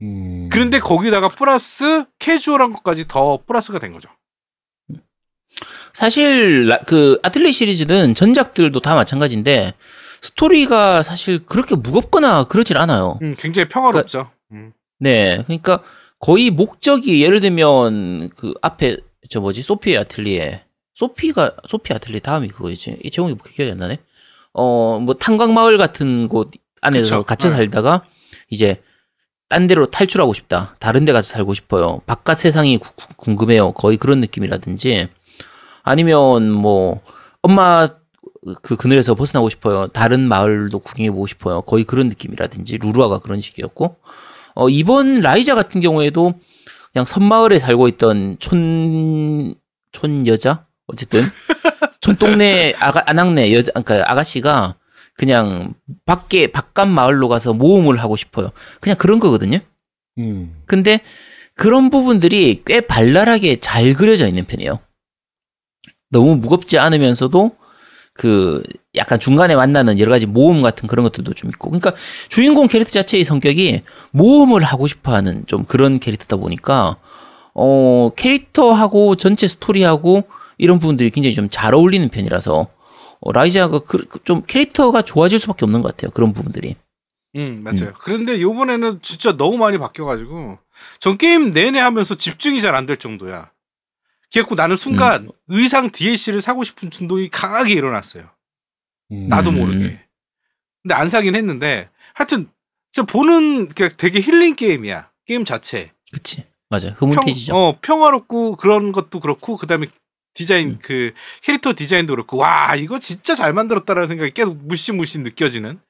[0.00, 0.48] 음.
[0.50, 4.08] 그런데 거기다가 플러스 캐주얼한 것까지 더 플러스가 된 거죠.
[5.92, 9.74] 사실 라- 그 아틀리 시리즈는 전작들도 다 마찬가지인데
[10.22, 13.18] 스토리가 사실 그렇게 무겁거나 그러질 않아요.
[13.22, 14.30] 음, 굉장히 평화롭죠.
[14.52, 14.72] 음.
[14.98, 15.82] 네, 그러니까
[16.18, 18.96] 거의 목적이 예를 들면 그 앞에
[19.30, 20.62] 저 뭐지 소피 아틀리에
[20.94, 22.96] 소피가 소피 아틀리에 다음이 그거지.
[23.04, 23.98] 이 제목이 기억이 안 나네.
[24.54, 27.26] 어 뭐 탄광 마을 같은 곳 안에서 그쵸.
[27.26, 27.56] 갇혀 네.
[27.56, 28.04] 살다가
[28.50, 28.80] 이제
[29.48, 30.74] 딴 데로 탈출하고 싶다.
[30.80, 32.00] 다른 데 가서 살고 싶어요.
[32.06, 33.72] 바깥 세상이 구- 구- 궁금해요.
[33.72, 35.08] 거의 그런 느낌이라든지
[35.82, 37.00] 아니면 뭐
[37.42, 37.88] 엄마
[38.62, 39.88] 그 그늘에서 벗어나고 싶어요.
[39.88, 41.60] 다른 마을도 구경해 보고 싶어요.
[41.62, 43.96] 거의 그런 느낌이라든지 루루아가 그런 식이었고
[44.58, 46.34] 어 이번 라이자 같은 경우에도
[46.92, 49.54] 그냥 섬마을에 살고 있던 촌,
[49.92, 50.66] 촌 여자?
[50.88, 51.22] 어쨌든,
[52.00, 54.74] 촌 동네 아가, 아낙네 여자, 그러니까 아가씨가
[55.14, 55.74] 그냥
[56.06, 58.50] 밖에, 바깥 마을로 가서 모험을 하고 싶어요.
[58.80, 59.60] 그냥 그런 거거든요.
[60.18, 60.60] 음.
[60.66, 61.02] 근데
[61.54, 64.80] 그런 부분들이 꽤 발랄하게 잘 그려져 있는 편이에요.
[66.10, 67.56] 너무 무겁지 않으면서도
[68.18, 68.62] 그
[68.96, 71.70] 약간 중간에 만나는 여러 가지 모험 같은 그런 것들도 좀 있고.
[71.70, 71.94] 그러니까
[72.28, 76.96] 주인공 캐릭터 자체의 성격이 모험을 하고 싶어 하는 좀 그런 캐릭터다 보니까
[77.54, 80.24] 어, 캐릭터하고 전체 스토리하고
[80.58, 82.66] 이런 부분들이 굉장히 좀 잘 어울리는 편이라서
[83.20, 86.10] 어, 라이자가 그, 그좀 캐릭터가 좋아질 수밖에 없는 것 같아요.
[86.10, 86.74] 그런 부분들이.
[87.36, 87.92] 음, 맞아요.
[88.00, 90.58] 그런데 요번에는 진짜 너무 많이 바뀌어 가지고,
[90.98, 93.50] 전 게임 내내 하면서 집중이 잘 안 될 정도야.
[94.32, 95.28] 그래갖고 나는 순간 음.
[95.48, 98.28] 의상 DLC를 사고 싶은 충동이 강하게 일어났어요.
[99.12, 99.28] 음.
[99.28, 99.56] 나도 음.
[99.56, 100.00] 모르게.
[100.82, 102.48] 근데 안 사긴 했는데, 하여튼,
[102.92, 105.10] 진짜 보는, 게 되게 힐링 게임이야.
[105.26, 105.92] 게임 자체.
[106.12, 106.44] 그치.
[106.68, 106.94] 맞아요.
[106.98, 107.56] 평, 흐뭇해지죠.
[107.56, 109.86] 어, 평화롭고 그런 것도 그렇고, 그 다음에
[110.34, 110.78] 디자인, 음.
[110.82, 111.12] 그,
[111.42, 115.80] 캐릭터 디자인도 그렇고, 와, 이거 진짜 잘 만들었다라는 생각이 계속 무시무시 느껴지는,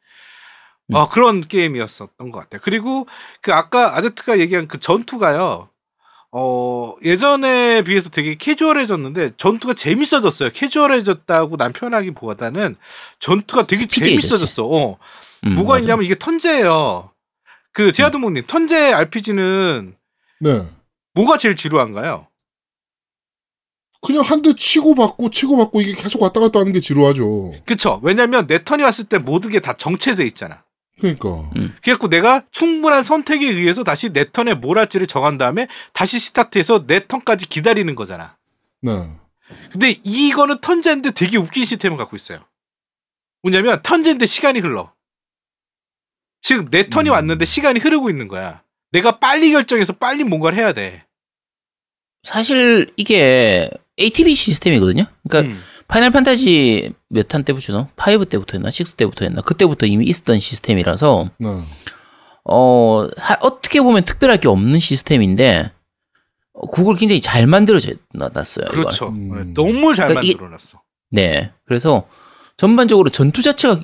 [0.91, 0.95] 음.
[0.95, 2.61] 어, 그런 게임이었었던 것 같아요.
[2.63, 3.07] 그리고
[3.43, 5.69] 그 아까 아제트가 얘기한 그 전투가요,
[6.33, 10.51] 어, 예전에 비해서 되게 캐주얼해졌는데, 전투가 재밌어졌어요.
[10.51, 12.77] 캐주얼해졌다고 난 표현하기 보다는,
[13.19, 13.87] 전투가 되게.
[13.87, 14.67] 재밌어졌어.
[14.67, 14.99] 어.
[15.45, 15.81] 음, 뭐가 맞아요.
[15.83, 17.11] 있냐면 이게 턴제예요.
[17.73, 19.95] 그, 제아도목님, 턴제 RPG는
[20.41, 20.63] 네.
[21.15, 22.27] 뭐가 제일 지루한가요?
[24.01, 27.53] 그냥 한 대 치고 받고 치고 받고 이게 계속 왔다 갔다 하는 게 지루하죠.
[27.67, 28.01] 그쵸.
[28.05, 30.63] 왜냐면 내 턴이 왔을 때 모든 게 다 정체돼 있잖아.
[31.01, 31.51] 그러니까.
[31.83, 37.07] 그래갖고 내가 충분한 선택에 의해서 다시 내 턴에 뭘 할지를 정한 다음에 다시 스타트해서 내
[37.07, 38.37] 턴까지 기다리는 거잖아.
[38.83, 38.93] 네.
[39.71, 42.45] 근데 이거는 턴제인데 되게 웃긴 시스템을 갖고 있어요.
[43.43, 44.93] 뭐냐면 턴제인데 시간이 흘러.
[46.41, 47.15] 지금 내 턴이 음.
[47.15, 48.63] 왔는데 시간이 흐르고 있는 거야.
[48.91, 51.05] 내가 빨리 결정해서 빨리 뭔가를 해야 돼.
[52.23, 55.05] 사실 이게 ATB 시스템이거든요.
[55.29, 55.63] 그러니까 음.
[55.87, 57.89] 파이널 판타지 몇 탄 때부터나?
[57.97, 58.69] 5 때부터 했나?
[58.71, 59.41] 6 때부터 했나?
[59.43, 61.49] 그때부터 이미 있었던 시스템이라서 네.
[62.45, 65.71] 어 사- 어떻게 보면 특별할 게 없는 시스템인데
[66.53, 68.67] 어, 그걸 굉장히 잘 만들어져 놨어요.
[68.67, 68.77] 이걸.
[68.85, 69.09] 그렇죠.
[69.09, 69.35] 음.
[69.35, 70.81] 네, 너무 잘 그러니까 이- 만들어놨어.
[71.11, 71.51] 네.
[71.67, 72.07] 그래서
[72.57, 73.81] 전반적으로 전투 자체가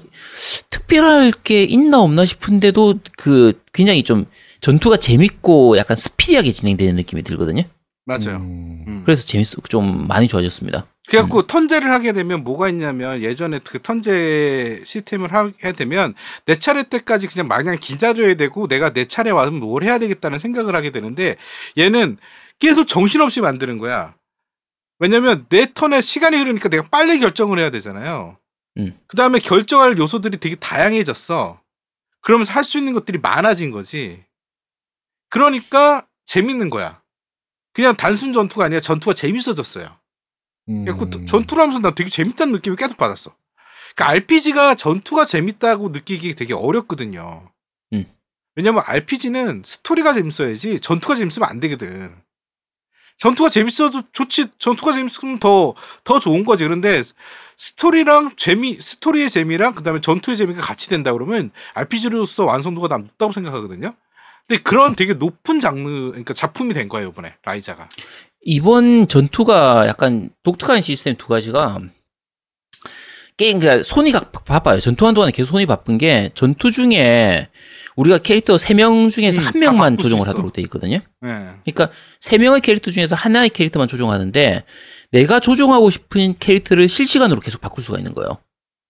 [0.68, 4.26] 특별할 게 있나 없나 싶은데도 그 굉장히 좀
[4.60, 7.62] 전투가 재밌고 약간 스피디하게 진행되는 느낌이 들거든요.
[8.06, 8.36] 맞아요.
[8.36, 8.84] 음.
[8.86, 9.02] 음.
[9.04, 10.86] 그래서 재밌어 좀 많이 좋아졌습니다.
[11.08, 16.14] 그래갖고 턴제를 하게 되면 뭐가 있냐면 예전에 그 턴제 시스템을 하게 되면
[16.46, 20.74] 내 차례 때까지 그냥 마냥 기다려야 되고 내가 내 차례 와서 뭘 해야 되겠다는 생각을
[20.74, 21.36] 하게 되는데
[21.78, 22.16] 얘는
[22.58, 24.14] 계속 정신없이 만드는 거야.
[24.98, 28.38] 왜냐면 내 턴에 시간이 흐르니까 내가 빨리 결정을 해야 되잖아요.
[28.78, 28.98] 음.
[29.06, 31.60] 그 다음에 결정할 요소들이 되게 다양해졌어.
[32.22, 34.24] 그러면서 할 수 있는 것들이 많아진 거지.
[35.28, 37.02] 그러니까 재밌는 거야.
[37.74, 39.98] 그냥 단순 전투가 아니라 전투가 재밌어졌어요.
[40.70, 40.84] 음.
[40.84, 43.34] 그래갖고 또 전투를 하면서 난 되게 재밌다는 느낌을 계속 받았어.
[43.94, 47.50] 그러니까 RPG가 전투가 재밌다고 느끼기 되게 어렵거든요.
[47.92, 48.06] 음.
[48.56, 52.14] 왜냐면 RPG는 스토리가 재밌어야지 전투가 재밌으면 안 되거든.
[53.18, 56.64] 전투가 재밌어도 좋지, 전투가 재밌으면 더, 더 좋은 거지.
[56.64, 57.02] 그런데
[57.56, 63.32] 스토리랑 재미, 스토리의 재미랑 그 다음에 전투의 재미가 같이 된다 그러면 RPG로서 완성도가 난 높다고
[63.32, 63.94] 생각하거든요.
[64.46, 67.34] 근데 그런 되게 높은 장르, 그러니까 작품이 된 거예요, 이번에.
[67.44, 67.88] 라이자가.
[68.42, 71.78] 이번 전투가 약간 독특한 시스템 두 가지가
[73.36, 74.78] 게임 그 손이 가- 바빠요.
[74.80, 77.48] 전투하는 동안에 계속 손이 바쁜 게 전투 중에
[77.96, 80.30] 우리가 캐릭터 세 명 중에서 음, 한다 명만 조정을 있어.
[80.30, 80.96] 하도록 돼 있거든요.
[80.96, 81.02] 예.
[81.64, 81.90] 그러니까
[82.20, 84.64] 세 명의 캐릭터 중에서 하나의 캐릭터만 조종하는데
[85.10, 88.38] 내가 조종하고 싶은 캐릭터를 실시간으로 계속 바꿀 수가 있는 거예요.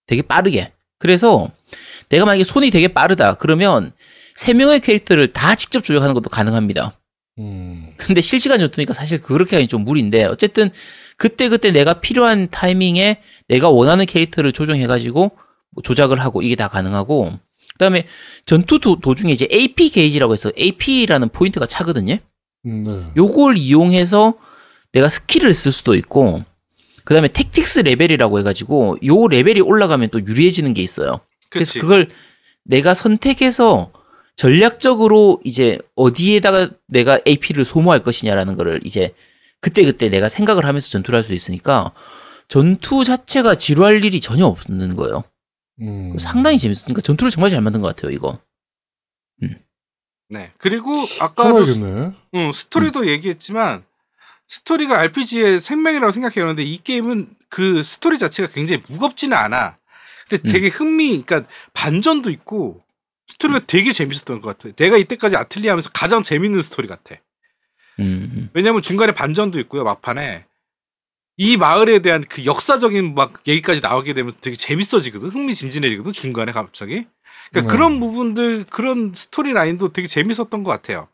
[0.06, 0.72] 되게 빠르게.
[0.98, 1.50] 그래서
[2.08, 3.92] 내가 만약에 손이 되게 빠르다 그러면
[4.34, 6.92] 세 명의 캐릭터를 다 직접 조작하는 것도 가능합니다.
[7.38, 7.88] 음.
[7.96, 10.70] 근데 실시간 전투니까 사실 그렇게 하기 좀 무리인데 어쨌든
[11.16, 15.30] 그때 그때 내가 필요한 타이밍에 내가 원하는 캐릭터를 조정해가지고
[15.70, 17.32] 뭐 조작을 하고 이게 다 가능하고
[17.74, 18.06] 그다음에
[18.46, 22.18] 전투 도, 도중에 이제 AP 게이지라고 해서 AP라는 포인트가 차거든요.
[22.66, 23.02] 음, 네.
[23.16, 24.34] 요걸 이용해서
[24.92, 26.44] 내가 스킬을 쓸 수도 있고
[27.04, 31.20] 그다음에 택틱스 레벨이라고 해가지고 요 레벨이 올라가면 또 유리해지는 게 있어요.
[31.50, 31.80] 그래서 그치.
[31.80, 32.08] 그걸
[32.64, 33.92] 내가 선택해서
[34.36, 39.14] 전략적으로 이제 어디에다가 내가 AP를 소모할 것이냐라는 거를 이제
[39.60, 41.92] 그때 그때 내가 생각을 하면서 전투를 할 수 있으니까
[42.48, 45.24] 전투 자체가 지루할 일이 전혀 없는 거예요.
[45.80, 46.16] 음.
[46.18, 48.38] 상당히 재밌으니까 전투를 정말 잘 만든 것 같아요, 이거.
[50.28, 50.52] 네.
[50.58, 51.78] 그리고 아까도 스-.
[52.34, 53.84] 응, 스토리도 얘기했지만
[54.48, 56.46] 스토리가 RPG의 생명이라고 생각해요.
[56.48, 59.76] 근데 이 게임은 그 스토리 자체가 굉장히 무겁지는 않아.
[60.28, 62.82] 근데 되게 흥미, 그러니까 반전도 있고
[63.26, 64.74] 스토리가 되게 재밌었던 것 같아.
[64.76, 67.16] 내가 이때까지 아틀리에 하면서 가장 재밌는 스토리 같아.
[68.00, 70.46] 음, 왜냐면 중간에 반전도 있고요, 막판에.
[71.36, 75.30] 이 마을에 대한 그 역사적인 막 얘기까지 나오게 되면 되게 재밌어지거든.
[75.30, 77.06] 흥미진진해지거든, 중간에 갑자기.
[77.50, 77.76] 그러니까 음.
[77.76, 81.08] 그런 부분들, 그런 스토리 라인도 되게 재밌었던 것 같아요.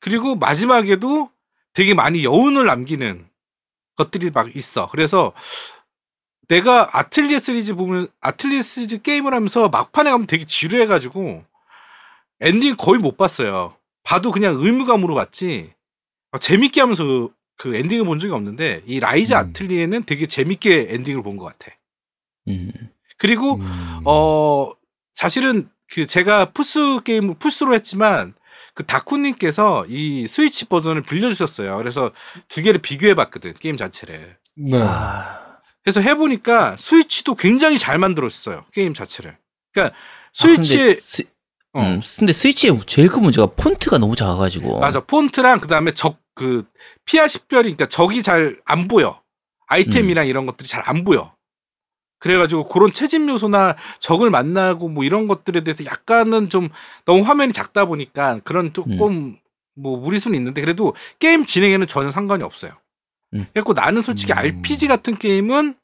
[0.00, 1.30] 그리고 마지막에도
[1.72, 3.26] 되게 많이 여운을 남기는
[3.96, 4.88] 것들이 막 있어.
[4.90, 5.32] 그래서
[6.48, 11.44] 내가 아틀리에 시리즈 보면, 아틀리에 시리즈 게임을 하면서 막판에 가면 되게 지루해가지고
[12.40, 13.76] 엔딩 거의 못 봤어요.
[14.02, 15.72] 봐도 그냥 의무감으로 봤지.
[16.32, 19.38] 아, 재밌게 하면서 그 엔딩을 본 적이 없는데 이 라이자 음.
[19.38, 21.72] 아틀리에는 되게 재밌게 엔딩을 본 것 같아.
[22.48, 22.70] 음.
[23.16, 24.00] 그리고 음.
[24.04, 24.70] 어
[25.14, 28.34] 사실은 그 제가 플스 게임을 플스로 했지만
[28.74, 31.76] 그 다쿠님께서 이 스위치 버전을 빌려주셨어요.
[31.76, 32.10] 그래서
[32.48, 34.36] 두 개를 비교해봤거든 게임 자체를.
[34.56, 34.78] 네.
[34.82, 35.43] 아,
[35.84, 39.36] 그래서 해보니까 스위치도 굉장히 잘 만들었어요 게임 자체를.
[39.72, 40.00] 그러니까 아,
[40.32, 41.22] 스위치에 근데, 스,
[41.74, 41.82] 어.
[41.82, 44.80] 음, 근데 스위치의 제일 큰 문제가 폰트가 너무 작아가지고.
[44.80, 46.64] 맞아 폰트랑 그 다음에 적 그
[47.04, 49.20] 피아 식별이 그러니까 적이 잘 안 보여
[49.68, 51.32] 아이템이랑 이런 것들이 잘 안 보여
[52.18, 56.70] 그래가지고 그런 채집 요소나 적을 만나고 뭐 이런 것들에 대해서 약간은 좀
[57.04, 59.38] 너무 화면이 작다 보니까 그런 조금
[59.76, 62.72] 뭐 무리수는 있는데 그래도 게임 진행에는 전혀 상관이 없어요.
[63.34, 63.46] 음.
[63.52, 64.38] 그래서 나는 솔직히 음.
[64.38, 65.74] RPG 같은 게임은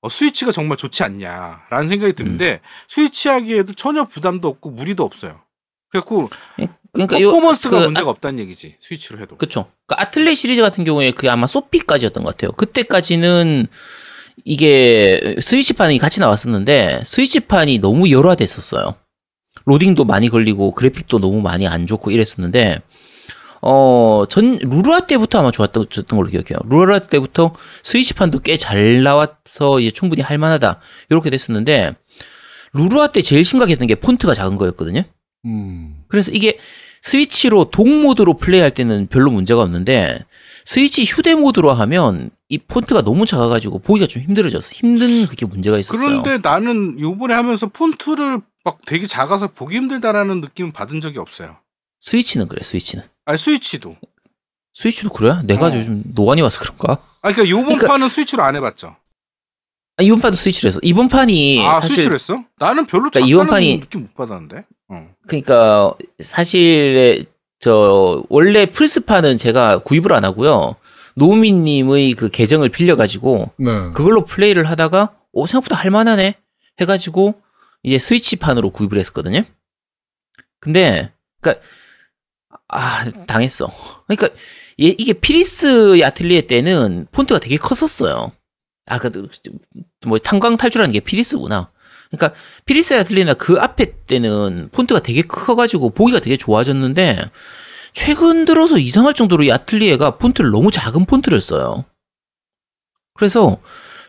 [0.00, 5.40] 어, 스위치가 정말 좋지 않냐라는 생각이 드는데 스위치 하기에도 전혀 부담도 없고 무리도 없어요.
[5.90, 6.28] 그래갖고
[6.92, 9.36] 그러니까 요- 퍼포먼스가 그 문제가 없다는 얘기지 스위치로 해도.
[9.36, 9.70] 그쵸.
[9.86, 12.50] 그 아틀레 시리즈 같은 경우에 그게 아마 소피까지였던 것 같아요.
[12.52, 13.66] 그때까지는
[14.44, 18.94] 이게 스위치판이 같이 나왔었는데 스위치판이 너무 열화됐었어요.
[19.66, 22.82] 로딩도 많이 걸리고 그래픽도 너무 많이 안 좋고 이랬었는데
[23.62, 26.58] 어, 전 루루아 때부터 아마 좋았던 좋았던 걸로 기억해요.
[26.68, 27.54] 루루아 때부터
[27.84, 30.80] 스위치판도 꽤 잘 나와서 이제 충분히 할 만하다.
[31.10, 31.94] 이렇게 됐었는데
[32.72, 35.02] 루루아 때 제일 심각했던 게 폰트가 작은 거였거든요.
[35.44, 36.02] 음.
[36.08, 36.58] 그래서 이게
[37.02, 40.24] 스위치로 dock 모드로 플레이할 때는 별로 문제가 없는데
[40.64, 44.70] 스위치 휴대 모드로 하면 이 폰트가 너무 작아가지고 보기가 좀 힘들어졌어.
[44.72, 46.22] 힘든 그게 문제가 있었어요.
[46.22, 51.56] 그런데 나는 요번에 하면서 폰트를 막 되게 작아서 보기 힘들다라는 느낌을 받은 적이 없어요.
[52.00, 52.62] 스위치는 그래.
[52.62, 53.04] 스위치는.
[53.24, 53.96] 아니 스위치도.
[54.74, 55.36] 스위치도 그래?
[55.44, 55.74] 내가 어.
[55.76, 56.94] 요즘 노안이 와서 그런가?
[57.22, 58.96] 아 그러니까 요번 그러니까- 판은 스위치로 안 해봤죠.
[59.98, 60.78] 아, 이번 판도 스위치로 했어.
[60.82, 62.44] 이번 판이 아 사실 스위치로 했어?
[62.58, 64.64] 나는 별로 그러니까 이번 판이- 느낌 못 받았는데.
[64.88, 65.08] 어.
[65.26, 67.26] 그러니까 사실
[67.60, 70.76] 저 원래 플스판은 제가 구입을 안 하고요.
[71.14, 73.66] 노미님의 그 계정을 빌려가지고 네.
[73.92, 76.34] 그걸로 플레이를 하다가 오 생각보다 할만하네
[76.80, 77.34] 해가지고
[77.82, 79.42] 이제 스위치판으로 구입을 했었거든요.
[80.58, 81.64] 근데 그러니까
[82.72, 83.68] 아 당했어.
[84.06, 84.28] 그러니까
[84.80, 88.32] 얘, 이게 피리스 아틀리에 때는 폰트가 되게 컸었어요.
[88.86, 89.10] 아 그
[90.06, 91.70] 뭐 탄광 탈출하는 게 피리스구나.
[92.10, 97.30] 그러니까 피리스 아틀리에나 그 앞에 때는 폰트가 되게 커가지고 보기가 되게 좋아졌는데
[97.92, 101.84] 최근 들어서 이상할 정도로 이 아틀리에가 폰트를 너무 작은 폰트를 써요.
[103.14, 103.58] 그래서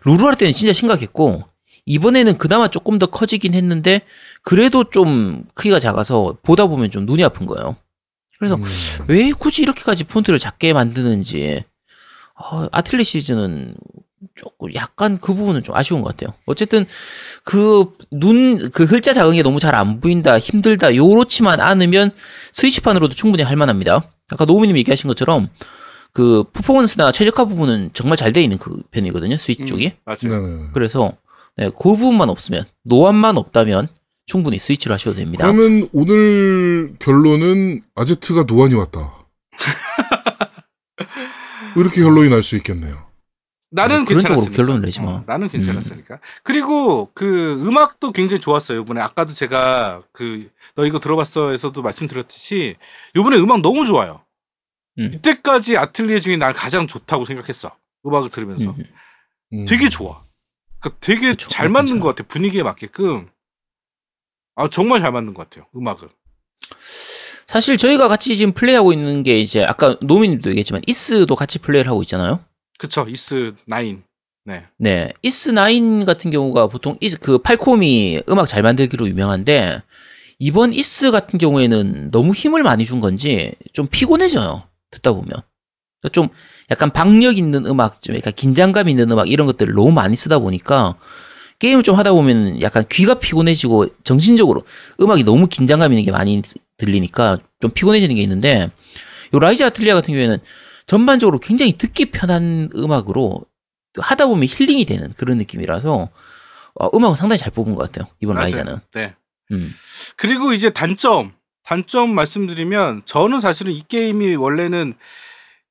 [0.05, 1.43] 루루아 때는 진짜 심각했고
[1.85, 4.01] 이번에는 그나마 조금 더 커지긴 했는데
[4.41, 7.75] 그래도 좀 크기가 작아서 보다 보면 좀 눈이 아픈 거예요.
[8.43, 9.05] 그래서 음.
[9.07, 11.63] 왜 굳이 이렇게까지 폰트를 작게 만드는지
[12.35, 13.75] 어, 아틀리에 시리즈는
[14.35, 16.33] 조금 약간 그 부분은 좀 아쉬운 것 같아요.
[16.45, 16.85] 어쨌든
[17.43, 22.11] 그 눈 그 글자 작은 게 너무 잘 안 보인다 힘들다 요렇지만 않으면
[22.53, 24.01] 스위치판으로도 충분히 할 만합니다.
[24.29, 25.49] 아까 노우미님 얘기하신 것처럼
[26.13, 29.87] 그 퍼포먼스나 최적화 부분은 정말 잘 돼 있는 그 편이거든요 스위치 쪽이.
[29.87, 30.41] 음, 맞아요.
[30.41, 30.69] 네네.
[30.73, 31.11] 그래서
[31.57, 33.87] 네, 그 부분만 없으면 노안만 없다면
[34.25, 35.45] 충분히 스위치로 하셔도 됩니다.
[35.51, 39.25] 그러면 오늘 결론은 아제트가 노안이 왔다.
[41.75, 43.03] 이렇게 결론이 날 수 있겠네요.
[43.71, 44.55] 나는 뭐 쪽으로 괜찮았으니까.
[44.55, 45.07] 결론을 내지 마.
[45.11, 46.19] 어, 나는 괜찮았으니까.
[46.43, 48.81] 그리고 그 음악도 굉장히 좋았어요.
[48.81, 52.75] 이번에 아까도 제가 그 너 이거 들어봤어에서도 말씀드렸듯이
[53.15, 54.21] 이번에 음악 너무 좋아요.
[54.99, 55.11] 음.
[55.15, 57.75] 이때까지 아틀리에 중에 난 가장 좋다고 생각했어.
[58.05, 58.83] 음악을 들으면서 음.
[59.53, 59.65] 음.
[59.65, 60.21] 되게 좋아.
[60.79, 62.01] 그러니까 되게 그쵸, 잘 맞는 괜찮아.
[62.01, 62.27] 것 같아.
[62.27, 63.27] 분위기에 맞게끔.
[64.55, 65.67] 아 정말 잘 맞는 것 같아요.
[65.75, 66.09] 음악을.
[67.47, 72.01] 사실 저희가 같이 지금 플레이하고 있는 게 이제 아까 노민님도 얘기했지만 이스도 같이 플레이를 하고
[72.01, 72.39] 있잖아요.
[72.79, 73.05] 그쵸.
[73.07, 74.03] 이스 Nine.
[74.45, 74.65] 네.
[74.77, 79.81] 네, 이스 9 같은 경우가 보통 이스 그 팔콤이 음악 잘 만들기로 유명한데
[80.39, 84.63] 이번 이스 같은 경우에는 너무 힘을 많이 준 건지 좀 피곤해져요.
[84.91, 85.29] 듣다 보면
[86.01, 86.27] 그러니까 좀
[86.69, 90.95] 약간 박력 있는 음악, 좀 약간 긴장감 있는 음악 이런 것들을 너무 많이 쓰다 보니까
[91.63, 94.63] 게임을 좀 하다 보면 약간 귀가 피곤해지고 정신적으로
[94.99, 96.41] 음악이 너무 긴장감 있는 게 많이
[96.75, 98.69] 들리니까 좀 피곤해지는 게 있는데
[99.33, 100.39] 요 라이자 아틀리에 같은 경우에는
[100.87, 103.45] 전반적으로 굉장히 듣기 편한 음악으로
[103.97, 106.09] 하다 보면 힐링이 되는 그런 느낌이라서
[106.75, 108.45] 어, 음악은 상당히 잘 뽑은 것 같아요 이번 맞아요.
[108.47, 108.79] 라이자는.
[108.93, 109.15] 네.
[109.51, 109.73] 음.
[110.17, 111.31] 그리고 이제 단점,
[111.63, 114.95] 단점 말씀드리면 저는 사실은 이 게임이 원래는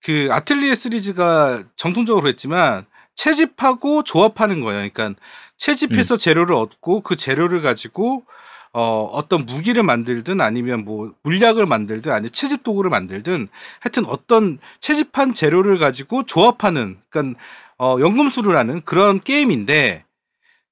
[0.02, 4.88] 그 아틀리에 시리즈가 정통적으로 했지만 채집하고 조합하는 거예요.
[4.90, 5.20] 그러니까
[5.62, 8.24] 채집해서 재료를 얻고 그 재료를 가지고
[8.72, 13.48] 어, 어떤 무기를 만들든 아니면 뭐 물약을 만들든 아니면 채집 도구를 만들든
[13.78, 17.38] 하여튼 어떤 채집한 재료를 가지고 조합하는 그러니까
[17.78, 20.04] 어, 연금술을 하는 그런 게임인데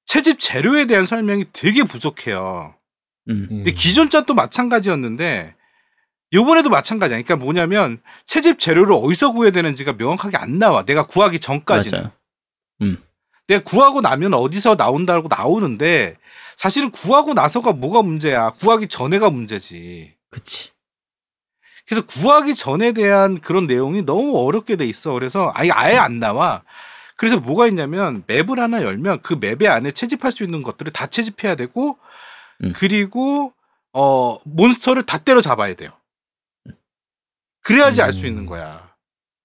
[0.05, 2.75] 채집 재료에 대한 설명이 되게 부족해요.
[3.29, 3.47] 음.
[3.49, 3.57] 음.
[3.57, 5.55] 근데 기존 짠도 마찬가지였는데
[6.33, 7.21] 요번에도 마찬가지야.
[7.21, 10.83] 그러니까 뭐냐면 채집 재료를 어디서 구해야 되는지가 명확하게 안 나와.
[10.83, 12.01] 내가 구하기 전까지는.
[12.01, 13.01] 맞아요.
[13.51, 16.15] 내가 구하고 나면 어디서 나온다고 나오는데
[16.55, 18.51] 사실은 구하고 나서가 뭐가 문제야.
[18.51, 20.13] 구하기 전에가 문제지.
[20.29, 20.69] 그치.
[21.85, 25.11] 그래서 구하기 전에 대한 그런 내용이 너무 어렵게 돼 있어.
[25.11, 26.63] 그래서 아예 아예 안 나와.
[27.17, 31.55] 그래서 뭐가 있냐면 맵을 하나 열면 그 맵의 안에 채집할 수 있는 것들을 다 채집해야
[31.55, 31.97] 되고
[32.63, 32.71] 음.
[32.75, 33.53] 그리고
[33.91, 35.91] 어 몬스터를 다 때려 잡아야 돼요.
[37.63, 38.27] 그래야지 알수 음.
[38.27, 38.89] 있는 거야.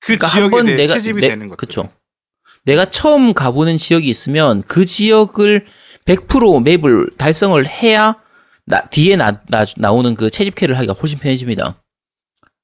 [0.01, 1.57] 그 그러니까 지역에 대해 내가 채집이 내- 되는 것들.
[2.67, 5.67] 내가 처음 가보는 지역이 있으면 그 지역을
[6.05, 8.17] 100% 맵을 달성을 해야
[8.65, 11.81] 나, 뒤에 나, 나, 나 오는 그 채집캐를 하기가 훨씬 편해집니다.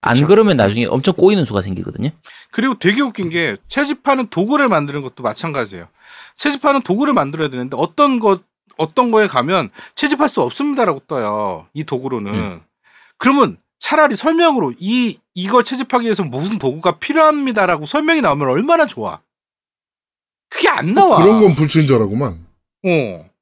[0.00, 0.26] 안 그쵸.
[0.26, 2.10] 그러면 나중에 엄청 꼬이는 수가 생기거든요.
[2.50, 5.86] 그리고 되게 웃긴 게 채집하는 도구를 만드는 것도 마찬가지예요.
[6.36, 8.42] 채집하는 도구를 만들어야 되는데 어떤 것
[8.76, 11.68] 어떤 거에 가면 채집할 수 없습니다라고 떠요.
[11.74, 12.34] 이 도구로는.
[12.34, 12.60] 음.
[13.18, 19.20] 그러면 차라리 설명으로 이 이걸 채집하기 위해서 무슨 도구가 필요합니다라고 설명이 나오면 얼마나 좋아.
[20.52, 21.22] 그게 안 나와.
[21.22, 22.46] 그런 건 불친절하구만.
[22.86, 23.32] 어.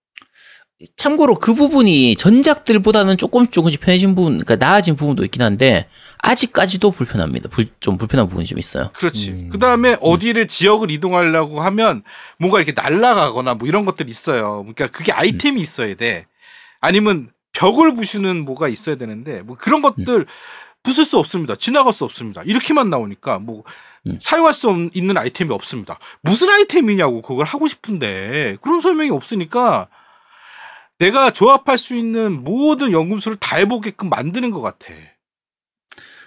[0.97, 5.87] 참고로 그 부분이 전작들보다는 조금씩 조금씩 편해진 부분, 그러니까 나아진 부분도 있긴 한데
[6.19, 7.51] 아직까지도 불편합니다.
[7.51, 8.91] 불, 좀 불편한 부분이 좀 있어요.
[8.95, 9.31] 그렇지.
[9.31, 9.49] 음.
[9.53, 12.03] 그 다음에 어디를 지역을 이동하려고 하면
[12.39, 14.61] 뭔가 이렇게 날아가거나 뭐 이런 것들이 있어요.
[14.61, 16.27] 그러니까 그게 아이템이 있어야 돼.
[16.81, 20.27] 아니면 벽을 부수는 뭐가 있어야 되는데 뭐 그런 것들
[20.83, 21.57] 부술 수 없습니다.
[21.57, 22.43] 지나갈 수 없습니다.
[22.45, 23.65] 이렇게만 나오니까 뭐
[24.07, 24.19] 음.
[24.21, 25.99] 사용할 수 없- 있는 아이템이 없습니다.
[26.23, 29.89] 무슨 아이템이냐고 그걸 하고 싶은데 그런 설명이 없으니까
[30.99, 34.87] 내가 조합할 수 있는 모든 연금술을 다 해보게끔 만드는 것 같아.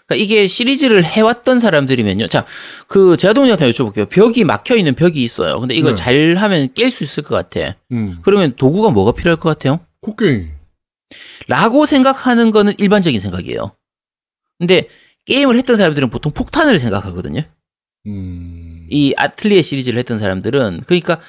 [0.06, 2.28] 그러니까 이게 시리즈를 해왔던 사람들이면요.
[2.28, 2.46] 자,
[2.88, 4.10] 그 제아동님한테 여쭤볼게요.
[4.10, 5.60] 벽이 막혀 있는 벽이 있어요.
[5.60, 5.96] 근데 이걸 네.
[5.96, 7.76] 잘 하면 깰 수 있을 것 같아.
[7.92, 8.20] 음.
[8.24, 9.80] 그러면 도구가 뭐가 필요할 것 같아요?
[10.02, 10.50] 코끼리.
[11.48, 13.76] 라고 생각하는 거는 일반적인 생각이에요.
[14.64, 14.88] 근데
[15.26, 17.42] 게임을 했던 사람들은 보통 폭탄을 생각하거든요.
[18.08, 18.88] 음.
[18.90, 21.20] 이 아틀리에 시리즈를 했던 사람들은 그러니까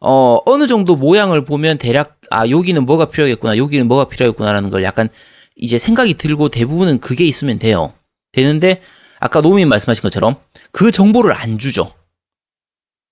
[0.00, 5.08] 어 어느 정도 모양을 보면 대략 아 여기는 뭐가 필요하겠구나 여기는 뭐가 필요하겠구나라는 걸 약간
[5.56, 7.94] 이제 생각이 들고 대부분은 그게 있으면 돼요
[8.30, 8.80] 되는데
[9.18, 10.36] 아까 노민 말씀하신 것처럼
[10.70, 11.92] 그 정보를 안 주죠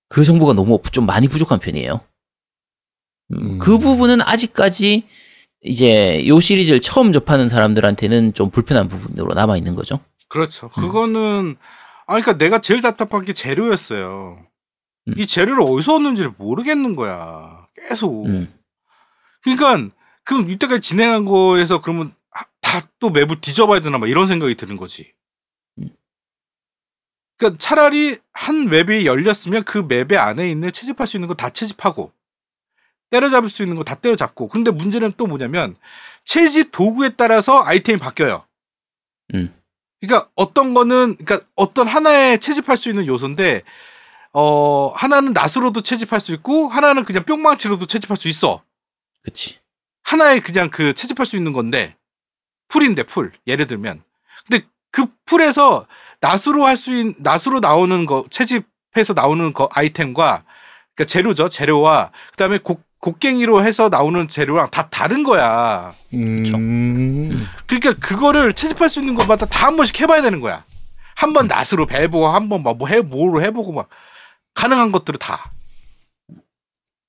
[0.08, 2.00] 그 정보가 너무 좀 많이 부족한 편이에요
[3.32, 3.58] 음, 음.
[3.58, 5.04] 그 부분은 아직까지
[5.62, 10.68] 이제 요 시리즈를 처음 접하는 사람들한테는 좀 불편한 부분으로 남아 있는 거죠 그렇죠.
[10.70, 11.56] 그거는
[12.06, 14.44] 아 그러니까 내가 제일 답답한 게 재료였어요.
[15.08, 15.14] 음.
[15.16, 17.66] 이 재료를 어디서 얻는지를 모르겠는 거야.
[17.76, 18.26] 계속.
[18.26, 18.52] 음.
[19.42, 19.94] 그러니까
[20.24, 22.14] 그럼 이때까지 진행한 거에서 그러면
[22.60, 25.12] 다 또 맵을 뒤져봐야 되나 막 이런 생각이 드는 거지.
[25.78, 25.90] 음.
[27.36, 32.10] 그러니까 차라리 한 맵이 열렸으면 그 맵의 안에 있는 채집할 수 있는 거 다 채집하고
[33.12, 35.76] 때려잡을 수 있는 거 다 때려잡고 근데 문제는 또 뭐냐면
[36.24, 38.44] 채집 도구에 따라서 아이템이 바뀌어요.
[39.34, 39.54] 음.
[40.00, 43.62] 그러니까 어떤 거는 그러니까 어떤 하나의 채집할 수 있는 요소인데
[44.32, 48.62] 어 하나는 낫으로도 채집할 수 있고 하나는 그냥 뿅망치로도 채집할 수 있어.
[49.22, 49.58] 그치
[50.04, 51.96] 하나의 그냥 그 채집할 수 있는 건데
[52.68, 54.02] 풀인데 풀 예를 들면
[54.48, 55.86] 근데 그 풀에서
[56.20, 60.44] 낫으로 할 수 있는 낫으로 나오는 거 채집해서 나오는 거 아이템과
[60.94, 61.48] 그러니까 재료죠.
[61.48, 65.92] 재료와 그다음에 곡 곡괭이로 해서 나오는 재료랑 다 다른 거야.
[66.14, 67.44] 음.
[67.66, 70.64] 그러니까 그거를 채집할 수 있는 것마다 다 한 번씩 해봐야 되는 거야.
[71.16, 73.88] 한 번 낫으로 배보고 한번뭐해 뭐로 해보고 막
[74.54, 75.52] 가능한 것들을 다.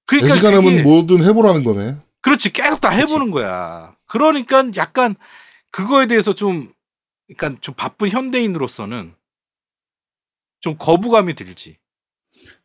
[0.05, 1.97] 그러니까 애시간 하면 그게- 뭐든 해보라는 거네.
[2.21, 3.95] 그렇지 계속 다 해보는 거야.
[4.07, 5.15] 그러니까 약간
[5.71, 6.73] 그거에 대해서 좀
[7.27, 9.13] 그러니까 좀 바쁜 현대인으로서는
[10.59, 11.77] 좀 거부감이 들지.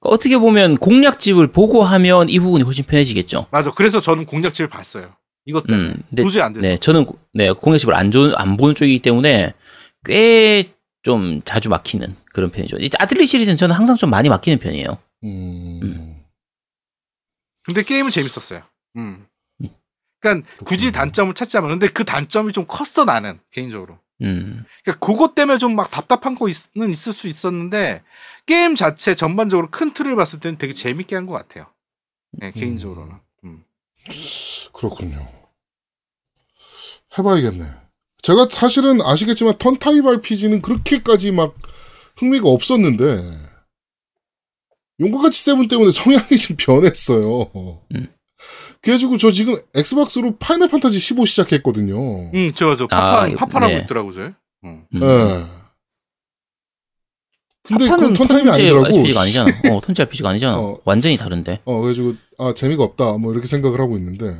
[0.00, 3.46] 그러니까 어떻게 보면 공략집을 보고 하면 이 부분이 훨씬 편해지겠죠.
[3.50, 3.70] 맞아.
[3.72, 5.14] 그래서 저는 공략집을 봤어요.
[5.44, 6.62] 이것 때문에 음, 근데 도저히 안 돼서.
[6.66, 9.54] 네, 저는 고- 네, 공략집을 안, 조, 안 보는 쪽이기 때문에
[10.04, 10.64] 꽤
[11.04, 12.76] 좀 자주 막히는 그런 편이죠.
[12.80, 14.98] 이 아틀리 시리즈는 저는 항상 좀 많이 막히는 편이에요.
[15.24, 15.80] 음.
[15.82, 16.16] 음.
[17.62, 18.62] 근데 게임은 재밌었어요.
[18.96, 19.24] 음.
[20.20, 23.98] 그러니까 굳이 단점을 찾자면 근데 그 단점이 좀 컸어 나는 개인적으로.
[24.20, 24.64] 음.
[24.84, 28.02] 그러니까 그것 때문에 좀 막 답답한 거는 있을 수 있었는데
[28.48, 31.66] 게임 자체 전반적으로 큰 틀을 봤을 때는 되게 재밌게 한 것 같아요.
[32.32, 33.14] 네, 개인적으로는.
[33.44, 33.62] 음.
[34.72, 35.26] 그렇군요.
[37.18, 37.64] 해봐야겠네.
[38.22, 41.54] 제가 사실은 아시겠지만 turn 타입 RPG는 그렇게까지 막
[42.16, 43.22] 흥미가 없었는데
[45.00, 47.50] 용과같이 Seven 때문에 성향이 좀 변했어요.
[47.94, 48.06] 음.
[48.82, 52.30] 그래가지고 저 지금 엑스박스로 파이널 판타지 15 시작했거든요.
[52.34, 53.80] 음, 저, 저, 아, 파판, 이거- 파판하고 네.
[53.82, 54.20] 있더라고, 저.
[54.64, 54.86] 음.
[54.94, 55.02] 음.
[55.02, 55.57] 예.
[57.68, 58.86] 근데 그건 턴타임이 아니더라고.
[58.86, 59.50] RPG가 아니잖아.
[59.70, 60.58] 어, 턴제 RPG가 아니잖아.
[60.58, 60.80] 어.
[60.84, 61.60] 완전히 다른데.
[61.64, 63.12] 어, 그래가지고, 아, 재미가 없다.
[63.18, 64.34] 뭐, 이렇게 생각을 하고 있는데,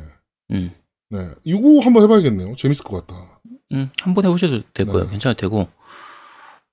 [0.51, 0.71] 음.
[1.11, 1.19] 네.
[1.43, 2.55] 이거 한번 해봐야겠네요.
[2.55, 3.39] 재밌을 것 같다.
[3.71, 4.91] 음, 한번 해보셔도 될 네.
[4.91, 5.07] 거예요.
[5.09, 5.67] 괜찮을 테고.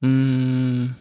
[0.05, 0.95] 음,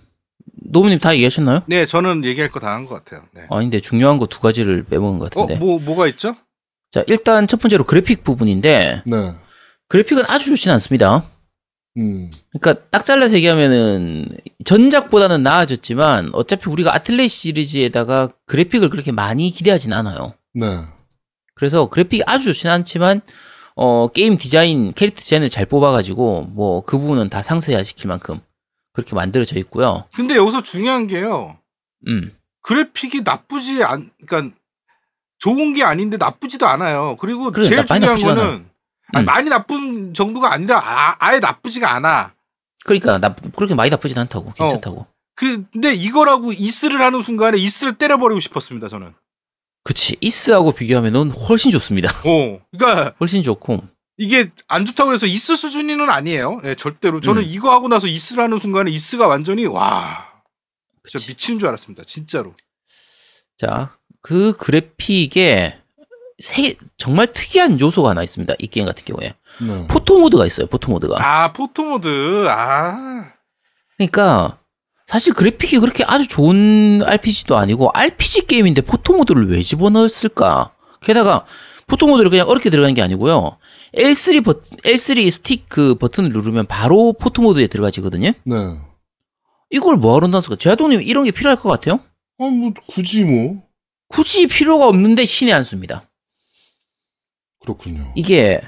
[0.72, 1.62] 노무님 다 얘기하셨나요?
[1.68, 3.26] 네, 저는 얘기할 거 다 한 것 같아요.
[3.34, 3.44] 네.
[3.50, 5.60] 아닌데 중요한 거 두 가지를 빼먹은 것 어, 같은데.
[5.64, 6.36] 뭐, 뭐가 있죠?
[6.92, 9.32] 자, 일단 첫 번째로 그래픽 부분인데 네.
[9.90, 11.24] 그래픽은 아주 좋진 않습니다.
[11.98, 14.28] 음, 그러니까 딱 잘라서 얘기하면은
[14.66, 20.34] 전작보다는 나아졌지만 어차피 우리가 아틀레 시리즈에다가 그래픽을 그렇게 많이 기대하진 않아요.
[20.54, 20.80] 네.
[21.54, 23.22] 그래서 그래픽이 아주 좋진 않지만
[23.76, 28.40] 어 게임 디자인 캐릭터 디자인을 잘 뽑아가지고 뭐 그 부분은 다 상세화 시킬 만큼
[28.94, 30.06] 그렇게 만들어져 있고요.
[30.14, 31.58] 근데 여기서 중요한 게요.
[32.08, 32.32] 음
[32.62, 34.56] 그래픽이 나쁘지 않, 그러니까
[35.40, 37.16] 좋은 게 아닌데 나쁘지도 않아요.
[37.20, 38.38] 그리고 그래, 제일 나- 많이 중요한.
[38.38, 38.66] 거는
[39.14, 39.26] 아니, 음.
[39.26, 42.34] 많이 나쁜 정도가 아니라 아, 아예 나쁘지가 않아.
[42.84, 45.08] 그러니까 나 그렇게 많이 나쁘진 않다고 괜찮다고.
[45.36, 48.88] 그, 근데 이거라고 이스를 하는 순간에 이스를 때려버리고 싶었습니다.
[48.88, 49.14] 저는.
[49.84, 52.10] 그치 이스하고 비교하면은 훨씬 좋습니다.
[52.26, 53.84] 어, 그러니까 훨씬 좋고
[54.18, 56.62] 이게 안 좋다고 해서 이스 수준이는 아니에요.
[56.64, 57.22] 예, 절대로.
[57.22, 57.48] 저는 음.
[57.48, 60.26] 이거 하고 나서 이스를 하는 순간에 이스가 완전히 와,
[61.04, 61.32] 진짜 그치.
[61.32, 62.04] 미치는 줄 알았습니다.
[62.06, 62.56] 진짜로.
[63.58, 65.80] 자, 그 그래픽에
[66.40, 68.56] 세, 정말 특이한 요소가 하나 있습니다.
[68.60, 69.34] 이 게임 같은 경우에.
[69.62, 69.88] 네.
[69.88, 70.68] photo 모드가 있어요.
[70.68, 71.18] photo 모드가.
[71.20, 72.46] 아, photo 모드.
[72.50, 73.32] 아,
[73.98, 74.58] 그러니까
[75.08, 80.74] 사실 그래픽이 그렇게 아주 좋은 RPG도 아니고 RPG 게임인데 photo 모드를 왜 집어넣었을까?
[81.02, 81.46] 게다가
[81.88, 83.58] photo 모드를 그냥 어렵게 들어가는 게 아니고요.
[83.96, 88.32] L3 버, L3 스틱 그 버튼을 누르면 바로 photo 모드에 들어가지거든요.
[88.44, 88.56] 네.
[89.70, 90.58] 이걸 뭐하러 넣었을까?
[90.60, 92.00] 제아동님 이런 게 필요할 것 같아요?
[92.40, 93.64] 아, 뭐, 굳이 뭐.
[94.10, 96.04] 굳이 필요가 없는데 신의 한 수입니다.
[97.66, 98.12] 그렇군요.
[98.16, 98.62] 이게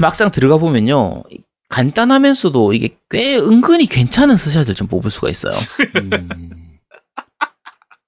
[0.00, 1.22] 막상 들어가 보면요.
[1.68, 5.54] 간단하면서도 이게 꽤 은근히 괜찮은 스샷을 좀 뽑을 수가 있어요.
[5.96, 6.28] 음,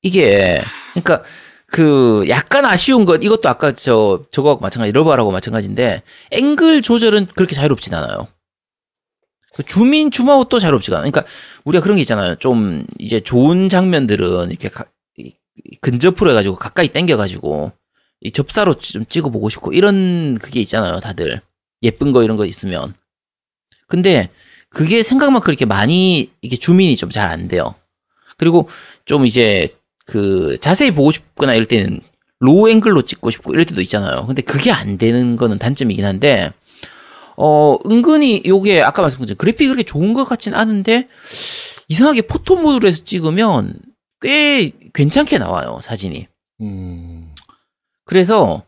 [0.03, 0.61] 이게
[0.93, 1.22] 그러니까
[1.66, 7.95] 그 약간 아쉬운 것 이것도 아까 저 저거하고 마찬가지 러버하고 마찬가지인데 앵글 조절은 그렇게 자유롭진
[7.95, 8.29] 않아요.
[9.55, 11.09] 그 줌인 줌아웃도 자유롭지가 않아.
[11.11, 11.31] 그러니까
[11.64, 12.35] 우리가 그런 게 있잖아요.
[12.37, 14.85] 좀 이제 좋은 장면들은 이렇게 가-
[15.81, 17.72] 근접으로 해가지고 가까이 당겨가지고
[18.25, 20.99] 이 접사로 좀 찍어보고 싶고 이런 그게 있잖아요.
[21.01, 21.41] 다들
[21.83, 22.95] 예쁜 거 이런 거 있으면.
[23.87, 24.31] 근데
[24.70, 27.75] 그게 생각만큼 그렇게 많이 이게 줌인이 좀 잘 안 돼요.
[28.37, 28.68] 그리고
[29.05, 29.68] 좀 이제
[30.07, 32.01] 그 자세히 보고 싶거나 이럴 때는
[32.41, 34.27] 로우 앵글로 찍고 싶고 이럴 때도 있잖아요.
[34.27, 36.53] 근데 그게 안 되는 거는 단점이긴 한데
[37.37, 41.09] 어 은근히 요게 아까 말씀드린 그래픽이 그렇게 좋은 것 같진 않은데
[41.89, 43.79] 이상하게 포토 모드로 해서 찍으면
[44.20, 46.27] 꽤 괜찮게 나와요 사진이.
[46.62, 47.24] 음,
[48.05, 48.64] 그래서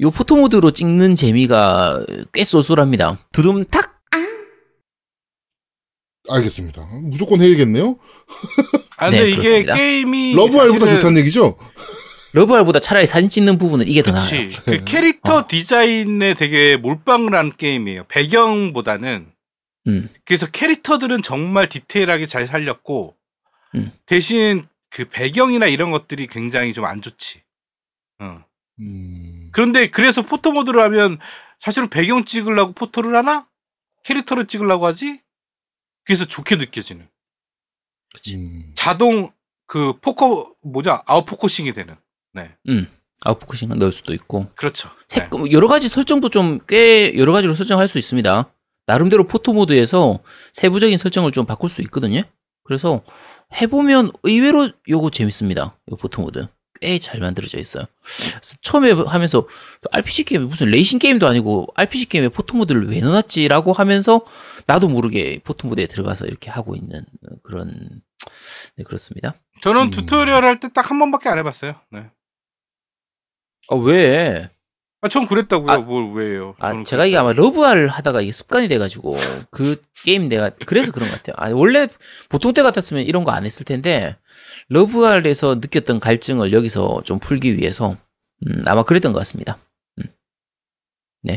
[0.00, 3.18] 요 포토 모드로 찍는 재미가 꽤 쏠쏠합니다.
[3.32, 3.92] 두둠탁
[6.28, 6.86] 알겠습니다.
[7.02, 7.98] 무조건 해야겠네요.
[8.96, 9.74] 아, 근데 네, 이게 그렇습니다.
[9.74, 10.34] 게임이.
[10.34, 11.58] 러브알보다 사실은- 좋다는 얘기죠?
[12.34, 14.48] 러브알보다 차라리 사진 찍는 부분은 이게 더 나아요.
[14.64, 15.46] 그 캐릭터 어.
[15.46, 18.04] 디자인에 되게 몰빵을 한 게임이에요.
[18.04, 19.30] 배경보다는.
[19.88, 20.08] 음.
[20.24, 23.16] 그래서 캐릭터들은 정말 디테일하게 잘 살렸고,
[23.74, 23.90] 음.
[24.06, 27.42] 대신 그 배경이나 이런 것들이 굉장히 좀 안 좋지.
[28.20, 28.44] 어.
[28.82, 31.18] 음, 그런데 그래서 photo mode를 하면
[31.58, 33.46] 사실은 배경 찍으려고 photo를 하나?
[34.04, 35.20] 캐릭터를 찍으려고 하지?
[36.04, 37.08] 그래서 좋게 느껴지는.
[38.34, 39.30] 음, 자동
[39.66, 41.96] 그 포커 뭐냐 아웃포커싱이 되는.
[42.34, 42.56] 네,
[43.24, 44.90] 아웃포커싱 넣을 수도 있고 그렇죠.
[45.08, 48.52] 색, 여러 가지 설정도 좀 꽤 여러 가지로 설정할 수 있습니다.
[48.86, 50.18] 나름대로 photo mode에서
[50.54, 52.22] 세부적인 설정을 좀 바꿀 수 있거든요.
[52.64, 53.02] 그래서
[53.60, 55.78] 해보면 의외로 요거 재밌습니다.
[55.90, 56.48] 요 photo mode
[56.82, 57.86] 꽤 잘 만들어져 있어요.
[58.60, 59.42] 처음에 하면서
[59.80, 64.20] 또 RPG 게임 무슨 레이싱 게임도 아니고 RPG 게임에 photo mode를 왜 넣어놨지라고 하면서
[64.66, 67.04] 나도 모르게 photo mode에 들어가서 이렇게 하고 있는
[67.42, 68.02] 그런
[68.76, 69.34] 네 그렇습니다.
[69.62, 69.90] 저는 음.
[69.90, 71.74] 튜토리얼 할 때 딱 한 번밖에 안 해봤어요.
[71.90, 72.10] 네.
[73.70, 74.50] 아 왜?
[75.04, 75.70] 아, 전 그랬다고요.
[75.70, 76.54] 아, 뭘 왜요?
[76.60, 79.16] 아, 제가 이게 아마 러브 R 하다가 이게 습관이 돼가지고
[79.50, 81.34] 그 게임 내가 그래서 그런 것 같아요.
[81.38, 81.88] 아, 원래
[82.28, 84.16] 보통 때 같았으면 이런 거 안 했을 텐데
[84.68, 87.96] 러브 R에서 느꼈던 갈증을 여기서 좀 풀기 위해서
[88.46, 89.58] 음, 아마 그랬던 것 같습니다.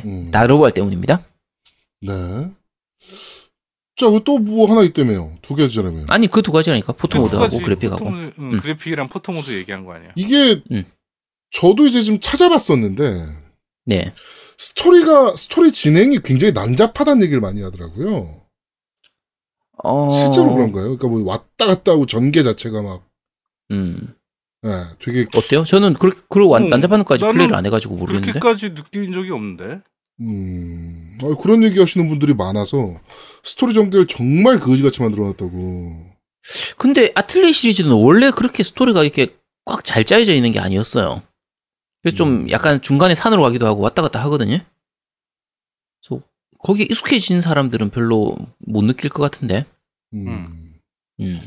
[0.06, 0.30] 음.
[0.32, 1.24] 다 러브 R 때문입니다.
[2.02, 2.52] 네.
[3.98, 5.38] 자, 또 뭐 하나 있다며요.
[5.42, 6.06] 두 개잖아요.
[6.10, 8.04] 아니 그 두 가지라니까 photo 그 mode하고 두 가지 그래픽하고.
[8.06, 8.58] photo 음, 음.
[8.60, 10.12] 그래픽이랑 photo mode 얘기한 거 아니야?
[10.16, 10.84] 이게 음.
[11.52, 13.45] 저도 이제 좀 찾아봤었는데
[13.86, 14.14] 네.
[14.58, 18.42] 스토리가 스토리 진행이 굉장히 난잡하다는 얘기를 많이 하더라고요.
[19.84, 20.12] 어...
[20.12, 20.98] 실제로 그런가요?
[20.98, 23.08] 그러니까 뭐 왔다 갔다 하고 전개 자체가 막
[23.72, 24.16] 음.
[24.66, 24.70] 예,
[25.00, 25.64] 되게 어때요?
[25.64, 28.32] 저는 그렇게 완 음, 난잡한까지 플레이를 안 해가지고 모르겠는데.
[28.32, 29.82] 그렇게까지 느낀 적이 없는데.
[30.22, 32.78] 음, 아, 그런 얘기 하시는 분들이 많아서
[33.44, 36.16] 스토리 전개를 정말 거지같이 만들어놨다고.
[36.78, 41.22] 근데 아틀리 시리즈는 원래 그렇게 스토리가 이렇게 꽉 잘 짜여져 있는 게 아니었어요.
[42.06, 42.50] 그래서 좀 음.
[42.52, 44.60] 약간 중간에 산으로 가기도 하고 왔다 갔다 하거든요.
[46.08, 46.22] 그래서
[46.60, 49.66] 거기에 익숙해진 사람들은 별로 못 느낄 것 같은데.
[50.14, 50.74] 음, 음.
[51.22, 51.42] 음.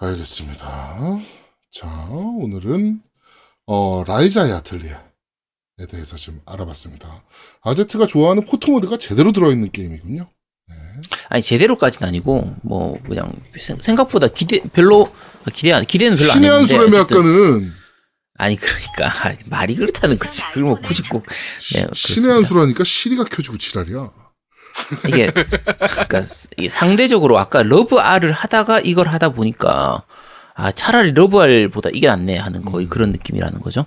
[0.00, 1.20] 알겠습니다.
[1.70, 3.00] 자, 오늘은
[3.66, 4.96] 어, 라이자의 아틀리에에
[5.88, 7.22] 대해서 좀 알아봤습니다.
[7.62, 10.28] 아제트가 좋아하는 photo mode가 제대로 들어있는 게임이군요.
[11.28, 15.08] 아니 제대로까지는 아니고 뭐 그냥 생- 생각보다 기대 별로
[15.44, 17.72] 아, 기대 안 기대는 별로 안 신의 한 했는데 어쨌든- 아까는
[18.38, 20.42] 아니 그러니까 말이 그렇다는 거지.
[20.46, 21.26] 그걸 뭐 굳이 꼭
[21.74, 22.44] 네, 신의 한.
[22.44, 24.10] 수라니까 시리가 켜지고 지랄이야.
[25.08, 26.22] 이게 그러니까
[26.70, 30.04] 상대적으로 아까 러브 R을 하다가 이걸 하다 보니까
[30.54, 32.88] 아 차라리 러브 R보다 이게 낫네 하는 거의 음.
[32.88, 33.84] 그런 느낌이라는 거죠.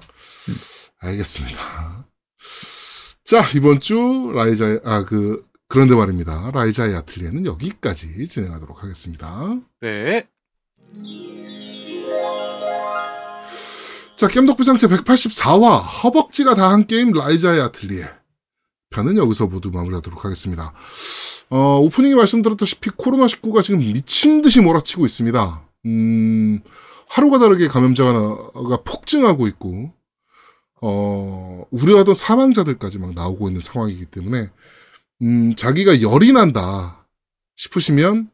[0.99, 2.05] 알겠습니다.
[3.23, 6.51] 자, 이번 주 라이자의, 아, 그, 그런데 말입니다.
[6.53, 9.55] 라이자의 아틀리에는 여기까지 진행하도록 하겠습니다.
[9.79, 10.27] 네.
[14.22, 18.05] 자, 겜덕비상 제184화 허벅지가 다한 게임 라이자의 아틀리에
[18.91, 20.74] 편은 여기서 모두 마무리하도록 하겠습니다.
[21.49, 25.67] 어, 오프닝에 말씀드렸다시피 코로나19가 지금 미친 듯이 몰아치고 있습니다.
[25.88, 26.59] 음,
[27.09, 29.91] 하루가 다르게 감염자가 폭증하고 있고,
[30.84, 34.51] 어, 우려하던 사망자들까지 막 나오고 있는 상황이기 때문에,
[35.24, 37.07] 음, 자기가 열이 난다
[37.55, 38.30] 싶으시면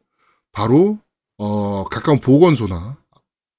[0.52, 0.98] 바로,
[1.38, 2.98] 어, 가까운 보건소나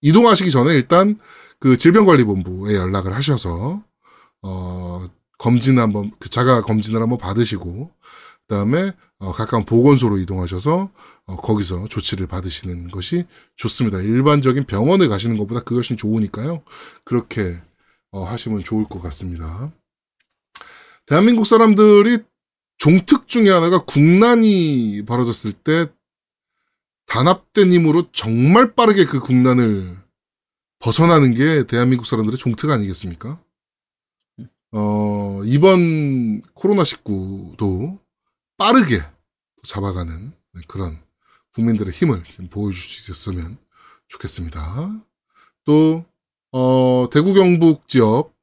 [0.02, 1.20] 이동하시기 전에 일단
[1.60, 3.84] 그 질병관리본부에 연락을 하셔서
[4.42, 7.92] 어 검진 한번 그 자가 검진을 한번 받으시고
[8.48, 10.90] 그다음에 어, 가까운 보건소로 이동하셔서
[11.26, 13.26] 어, 거기서 조치를 받으시는 것이
[13.58, 14.00] 좋습니다.
[14.00, 16.64] 일반적인 병원에 가시는 것보다 그것이 좋으니까요.
[17.04, 17.58] 그렇게
[18.12, 19.72] 어, 하시면 좋을 것 같습니다.
[21.06, 22.20] 대한민국 사람들이
[22.78, 25.88] 종특 중에 하나가 국난이 벌어졌을 때
[27.10, 29.98] 단합된 힘으로 정말 빠르게 그 국난을
[30.78, 33.42] 벗어나는 게 대한민국 사람들의 종특 아니겠습니까?
[34.72, 38.00] 어, 이번 코로나19도
[38.58, 39.02] 빠르게
[39.68, 40.32] 잡아가는
[40.68, 41.02] 그런
[41.54, 43.58] 국민들의 힘을 좀 보여줄 수 있었으면
[44.08, 45.04] 좋겠습니다.
[45.66, 46.06] 또,
[46.52, 48.36] 어, 대구 경북 지역,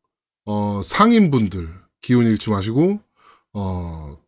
[0.44, 1.68] 어, 상인분들
[2.02, 3.00] 기운 잃지 마시고,
[3.52, 4.18] 어,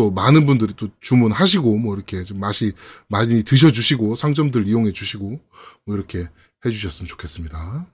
[0.00, 2.72] 또 많은 분들이 또 주문하시고, 뭐 이렇게 좀 맛이
[3.08, 5.38] 많이 드셔주시고, 상점들 이용해 주시고,
[5.84, 6.26] 뭐 이렇게
[6.64, 7.86] 해주셨으면 좋겠습니다.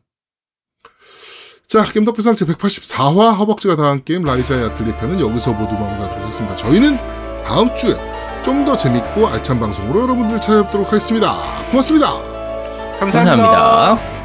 [1.66, 6.54] 자, 겜덕비상 제184화 허벅지가 다한 게임 라이자의 아틀리 편은 여기서 모두 마무리하도록 하겠습니다.
[6.54, 6.96] 저희는
[7.44, 7.96] 다음 주에
[8.44, 11.34] 좀 더 재밌고 알찬 방송으로 여러분들 찾아뵙도록 하겠습니다.
[11.70, 12.12] 고맙습니다.
[13.00, 13.36] 감사합니다.
[13.36, 14.15] 감사합니다.